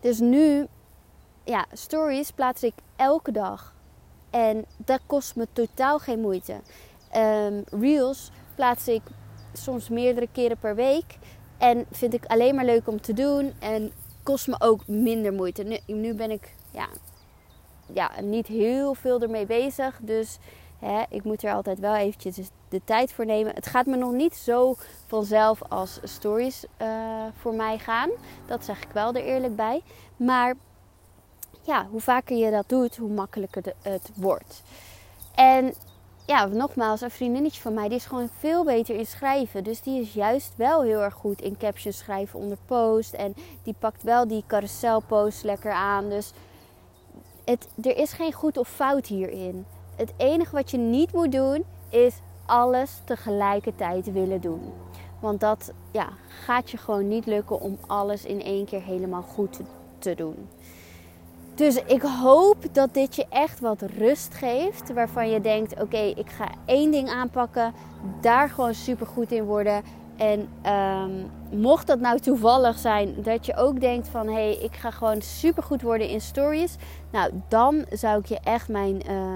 Dus 0.00 0.18
nu, 0.18 0.66
ja, 1.50 1.66
stories 1.72 2.30
plaats 2.30 2.62
ik 2.62 2.74
elke 2.96 3.32
dag. 3.32 3.74
En 4.30 4.64
dat 4.76 5.00
kost 5.06 5.36
me 5.36 5.46
totaal 5.52 5.98
geen 5.98 6.20
moeite. 6.20 6.60
Um, 7.16 7.64
reels 7.70 8.30
plaats 8.54 8.88
ik 8.88 9.02
soms 9.52 9.88
meerdere 9.88 10.28
keren 10.32 10.58
per 10.58 10.74
week. 10.74 11.18
En 11.58 11.86
vind 11.90 12.14
ik 12.14 12.24
alleen 12.26 12.54
maar 12.54 12.64
leuk 12.64 12.88
om 12.88 13.00
te 13.00 13.12
doen. 13.12 13.52
En 13.58 13.92
kost 14.22 14.46
me 14.46 14.54
ook 14.58 14.86
minder 14.86 15.32
moeite. 15.32 15.80
Nu, 15.86 16.14
ben 16.14 16.30
ik 16.30 16.54
ja, 16.70 16.88
ja, 17.92 18.20
niet 18.20 18.46
heel 18.46 18.94
veel 18.94 19.20
ermee 19.20 19.46
bezig. 19.46 19.98
Dus 20.02 20.38
hè, 20.78 21.02
ik 21.08 21.24
moet 21.24 21.42
er 21.42 21.52
altijd 21.52 21.78
wel 21.78 21.94
eventjes 21.94 22.50
de 22.68 22.80
tijd 22.84 23.12
voor 23.12 23.26
nemen. 23.26 23.54
Het 23.54 23.66
gaat 23.66 23.86
me 23.86 23.96
nog 23.96 24.12
niet 24.12 24.34
zo 24.34 24.76
vanzelf 25.06 25.62
als 25.68 26.00
stories 26.02 26.64
uh, 26.82 27.24
voor 27.40 27.54
mij 27.54 27.78
gaan. 27.78 28.10
Dat 28.46 28.64
zeg 28.64 28.82
ik 28.82 28.90
wel 28.92 29.14
er 29.14 29.24
eerlijk 29.24 29.56
bij. 29.56 29.82
Maar 30.16 30.54
ja, 31.62 31.86
hoe 31.90 32.00
vaker 32.00 32.36
je 32.36 32.50
dat 32.50 32.68
doet, 32.68 32.96
hoe 32.96 33.10
makkelijker 33.10 33.62
het 33.82 34.10
wordt. 34.14 34.62
En 35.34 35.74
ja, 36.26 36.46
nogmaals, 36.46 37.00
een 37.00 37.10
vriendinnetje 37.10 37.60
van 37.60 37.74
mij 37.74 37.88
die 37.88 37.96
is 37.96 38.06
gewoon 38.06 38.28
veel 38.38 38.64
beter 38.64 38.96
in 38.96 39.06
schrijven. 39.06 39.64
Dus 39.64 39.82
die 39.82 40.00
is 40.00 40.12
juist 40.12 40.52
wel 40.56 40.82
heel 40.82 41.00
erg 41.00 41.14
goed 41.14 41.42
in 41.42 41.56
captions 41.56 41.98
schrijven 41.98 42.40
onder 42.40 42.58
post. 42.66 43.12
En 43.12 43.34
die 43.62 43.74
pakt 43.78 44.02
wel 44.02 44.28
die 44.28 44.44
carouselpost 44.46 45.44
lekker 45.44 45.72
aan. 45.72 46.08
Dus 46.08 46.32
het, 47.44 47.68
er 47.82 47.96
is 47.96 48.12
geen 48.12 48.32
goed 48.32 48.58
of 48.58 48.68
fout 48.68 49.06
hierin. 49.06 49.66
Het 49.96 50.12
enige 50.16 50.54
wat 50.54 50.70
je 50.70 50.78
niet 50.78 51.12
moet 51.12 51.32
doen 51.32 51.64
is 51.88 52.14
alles 52.46 53.00
tegelijkertijd 53.04 54.12
willen 54.12 54.40
doen. 54.40 54.72
Want 55.20 55.40
dat 55.40 55.72
ja, 55.90 56.08
gaat 56.44 56.70
je 56.70 56.76
gewoon 56.76 57.08
niet 57.08 57.26
lukken 57.26 57.60
om 57.60 57.78
alles 57.86 58.24
in 58.24 58.42
één 58.42 58.64
keer 58.64 58.82
helemaal 58.82 59.22
goed 59.22 59.60
te 59.98 60.14
doen. 60.14 60.48
Dus 61.54 61.82
ik 61.86 62.02
hoop 62.02 62.56
dat 62.72 62.94
dit 62.94 63.16
je 63.16 63.26
echt 63.28 63.60
wat 63.60 63.82
rust 63.82 64.34
geeft. 64.34 64.92
Waarvan 64.92 65.30
je 65.30 65.40
denkt: 65.40 65.80
oké, 65.80 65.98
ik 65.98 66.30
ga 66.30 66.48
één 66.64 66.90
ding 66.90 67.08
aanpakken. 67.08 67.72
Daar 68.20 68.48
gewoon 68.48 68.74
super 68.74 69.06
goed 69.06 69.32
in 69.32 69.44
worden. 69.44 69.82
En 70.16 70.48
um, 70.72 71.30
mocht 71.60 71.86
dat 71.86 72.00
nou 72.00 72.18
toevallig 72.18 72.78
zijn 72.78 73.14
dat 73.22 73.46
je 73.46 73.56
ook 73.56 73.80
denkt 73.80 74.08
van 74.08 74.26
hé, 74.26 74.32
hey, 74.32 74.56
ik 74.56 74.74
ga 74.74 74.90
gewoon 74.90 75.22
super 75.22 75.62
goed 75.62 75.82
worden 75.82 76.08
in 76.08 76.20
stories. 76.20 76.76
Nou, 77.12 77.30
dan 77.48 77.84
zou 77.90 78.18
ik 78.18 78.26
je 78.26 78.38
echt 78.44 78.68
mijn 78.68 79.02
uh, 79.10 79.34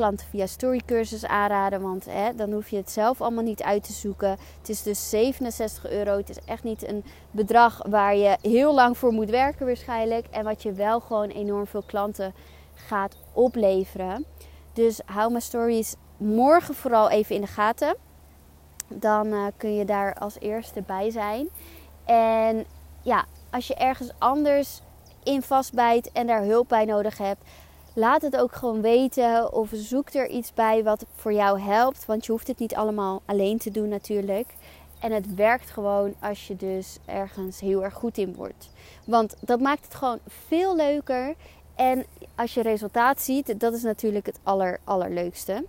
klanten 0.00 0.26
via 0.26 0.46
storycursus 0.46 1.26
aanraden. 1.26 1.80
Want 1.80 2.04
hè, 2.04 2.34
dan 2.34 2.52
hoef 2.52 2.68
je 2.68 2.76
het 2.76 2.90
zelf 2.90 3.20
allemaal 3.20 3.44
niet 3.44 3.62
uit 3.62 3.84
te 3.84 3.92
zoeken. 3.92 4.30
Het 4.58 4.68
is 4.68 4.82
dus 4.82 5.10
67 5.10 5.90
euro. 5.90 6.16
Het 6.16 6.30
is 6.30 6.38
echt 6.44 6.62
niet 6.62 6.88
een 6.88 7.04
bedrag 7.30 7.82
waar 7.88 8.16
je 8.16 8.36
heel 8.42 8.74
lang 8.74 8.98
voor 8.98 9.12
moet 9.12 9.30
werken 9.30 9.66
waarschijnlijk. 9.66 10.26
En 10.30 10.44
wat 10.44 10.62
je 10.62 10.72
wel 10.72 11.00
gewoon 11.00 11.28
enorm 11.28 11.66
veel 11.66 11.82
klanten 11.86 12.34
gaat 12.74 13.16
opleveren. 13.32 14.24
Dus 14.72 15.00
hou 15.04 15.30
mijn 15.30 15.42
stories 15.42 15.94
morgen 16.16 16.74
vooral 16.74 17.10
even 17.10 17.34
in 17.34 17.40
de 17.40 17.46
gaten. 17.46 17.96
Dan 18.88 19.26
uh, 19.26 19.46
kun 19.56 19.74
je 19.74 19.84
daar 19.84 20.14
als 20.14 20.36
eerste 20.38 20.82
bij 20.82 21.10
zijn. 21.10 21.48
En 22.04 22.64
ja, 23.02 23.24
als 23.50 23.66
je 23.66 23.74
ergens 23.74 24.10
anders 24.18 24.80
in 25.22 25.42
vastbijt 25.42 26.12
en 26.12 26.26
daar 26.26 26.42
hulp 26.42 26.68
bij 26.68 26.84
nodig 26.84 27.18
hebt, 27.18 27.42
laat 28.00 28.22
het 28.22 28.36
ook 28.36 28.52
gewoon 28.54 28.80
weten 28.80 29.52
of 29.52 29.68
zoek 29.72 30.10
er 30.10 30.28
iets 30.28 30.54
bij 30.54 30.82
wat 30.84 31.04
voor 31.14 31.32
jou 31.32 31.60
helpt. 31.60 32.06
Want 32.06 32.26
je 32.26 32.32
hoeft 32.32 32.46
het 32.46 32.58
niet 32.58 32.74
allemaal 32.74 33.22
alleen 33.24 33.58
te 33.58 33.70
doen 33.70 33.88
natuurlijk. 33.88 34.54
En 35.00 35.12
het 35.12 35.34
werkt 35.34 35.70
gewoon 35.70 36.14
als 36.20 36.46
je 36.46 36.56
dus 36.56 36.98
ergens 37.04 37.60
heel 37.60 37.84
erg 37.84 37.94
goed 37.94 38.18
in 38.18 38.34
wordt. 38.34 38.70
Want 39.04 39.34
dat 39.40 39.60
maakt 39.60 39.84
het 39.84 39.94
gewoon 39.94 40.18
veel 40.26 40.76
leuker. 40.76 41.34
En 41.74 42.04
als 42.34 42.54
je 42.54 42.62
resultaat 42.62 43.20
ziet, 43.20 43.60
dat 43.60 43.72
is 43.72 43.82
natuurlijk 43.82 44.26
het 44.26 44.38
aller, 44.42 44.80
allerleukste. 44.84 45.64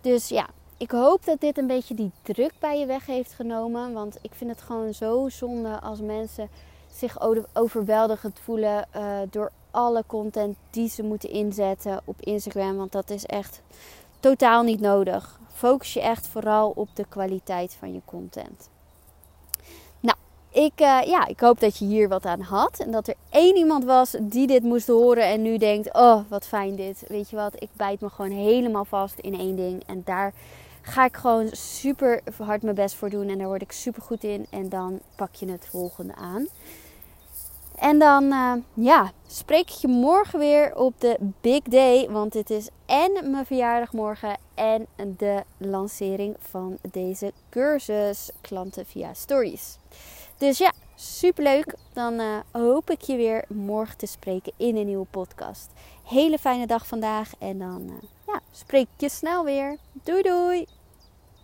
Dus 0.00 0.28
ja, 0.28 0.46
ik 0.76 0.90
hoop 0.90 1.24
dat 1.24 1.40
dit 1.40 1.58
een 1.58 1.66
beetje 1.66 1.94
die 1.94 2.10
druk 2.22 2.52
bij 2.58 2.78
je 2.78 2.86
weg 2.86 3.06
heeft 3.06 3.32
genomen. 3.32 3.92
Want 3.92 4.18
ik 4.22 4.34
vind 4.34 4.50
het 4.50 4.62
gewoon 4.62 4.94
zo 4.94 5.28
zonde 5.28 5.80
als 5.80 6.00
mensen 6.00 6.48
zich 6.92 7.20
overweldigend 7.52 8.40
voelen 8.42 8.88
uh, 8.96 9.18
door 9.30 9.50
alle 9.76 10.04
content 10.06 10.56
die 10.70 10.88
ze 10.88 11.02
moeten 11.02 11.30
inzetten 11.30 12.00
op 12.04 12.20
Instagram. 12.20 12.76
Want 12.76 12.92
dat 12.92 13.10
is 13.10 13.26
echt 13.26 13.62
totaal 14.20 14.62
niet 14.62 14.80
nodig. 14.80 15.40
Focus 15.52 15.92
je 15.92 16.00
echt 16.00 16.26
vooral 16.26 16.72
op 16.74 16.88
de 16.94 17.04
kwaliteit 17.08 17.76
van 17.78 17.92
je 17.92 18.00
content. 18.04 18.68
Nou, 20.00 20.16
ik, 20.50 20.80
uh, 20.80 21.02
ja, 21.04 21.26
ik 21.26 21.40
hoop 21.40 21.60
dat 21.60 21.78
je 21.78 21.84
hier 21.84 22.08
wat 22.08 22.24
aan 22.24 22.40
had. 22.40 22.78
En 22.78 22.90
dat 22.90 23.08
er 23.08 23.14
één 23.30 23.56
iemand 23.56 23.84
was 23.84 24.16
die 24.20 24.46
dit 24.46 24.62
moest 24.62 24.86
horen 24.86 25.24
en 25.24 25.42
nu 25.42 25.58
denkt: 25.58 25.94
Oh, 25.94 26.20
wat 26.28 26.46
fijn 26.46 26.76
dit. 26.76 27.04
Weet 27.08 27.30
je 27.30 27.36
wat, 27.36 27.62
ik 27.62 27.70
bijt 27.72 28.00
me 28.00 28.08
gewoon 28.08 28.30
helemaal 28.30 28.84
vast 28.84 29.18
in 29.18 29.38
één 29.38 29.56
ding. 29.56 29.82
En 29.86 30.02
daar 30.04 30.32
ga 30.80 31.04
ik 31.04 31.16
gewoon 31.16 31.48
super 31.52 32.22
hard 32.42 32.62
mijn 32.62 32.74
best 32.74 32.94
voor 32.94 33.10
doen. 33.10 33.28
En 33.28 33.38
daar 33.38 33.46
word 33.46 33.62
ik 33.62 33.72
super 33.72 34.02
goed 34.02 34.24
in. 34.24 34.46
En 34.50 34.68
dan 34.68 35.00
pak 35.16 35.34
je 35.34 35.50
het 35.50 35.66
volgende 35.70 36.14
aan. 36.14 36.46
En 37.78 37.98
dan 37.98 38.24
uh, 38.24 38.52
ja, 38.74 39.12
spreek 39.26 39.70
ik 39.70 39.76
je 39.76 39.88
morgen 39.88 40.38
weer 40.38 40.76
op 40.76 41.00
de 41.00 41.16
big 41.40 41.62
day. 41.62 42.10
Want 42.10 42.32
dit 42.32 42.50
is 42.50 42.68
en 42.86 43.30
mijn 43.30 43.46
verjaardag 43.46 43.92
morgen 43.92 44.38
en 44.54 44.86
de 45.16 45.42
lancering 45.58 46.36
van 46.40 46.78
deze 46.90 47.32
cursus 47.50 48.30
klanten 48.40 48.86
via 48.86 49.14
stories. 49.14 49.78
Dus 50.38 50.58
ja, 50.58 50.72
super 50.94 51.42
leuk. 51.42 51.74
Dan 51.92 52.20
uh, 52.20 52.38
hoop 52.52 52.90
ik 52.90 53.00
je 53.00 53.16
weer 53.16 53.44
morgen 53.48 53.96
te 53.96 54.06
spreken 54.06 54.52
in 54.56 54.76
een 54.76 54.86
nieuwe 54.86 55.06
podcast. 55.10 55.70
Hele 56.04 56.38
fijne 56.38 56.66
dag 56.66 56.86
vandaag 56.86 57.30
en 57.38 57.58
dan 57.58 57.82
uh, 57.82 57.94
ja, 58.26 58.40
spreek 58.50 58.86
ik 58.94 59.00
je 59.00 59.08
snel 59.08 59.44
weer. 59.44 59.76
Doei 59.92 60.22
doei! 60.22 60.75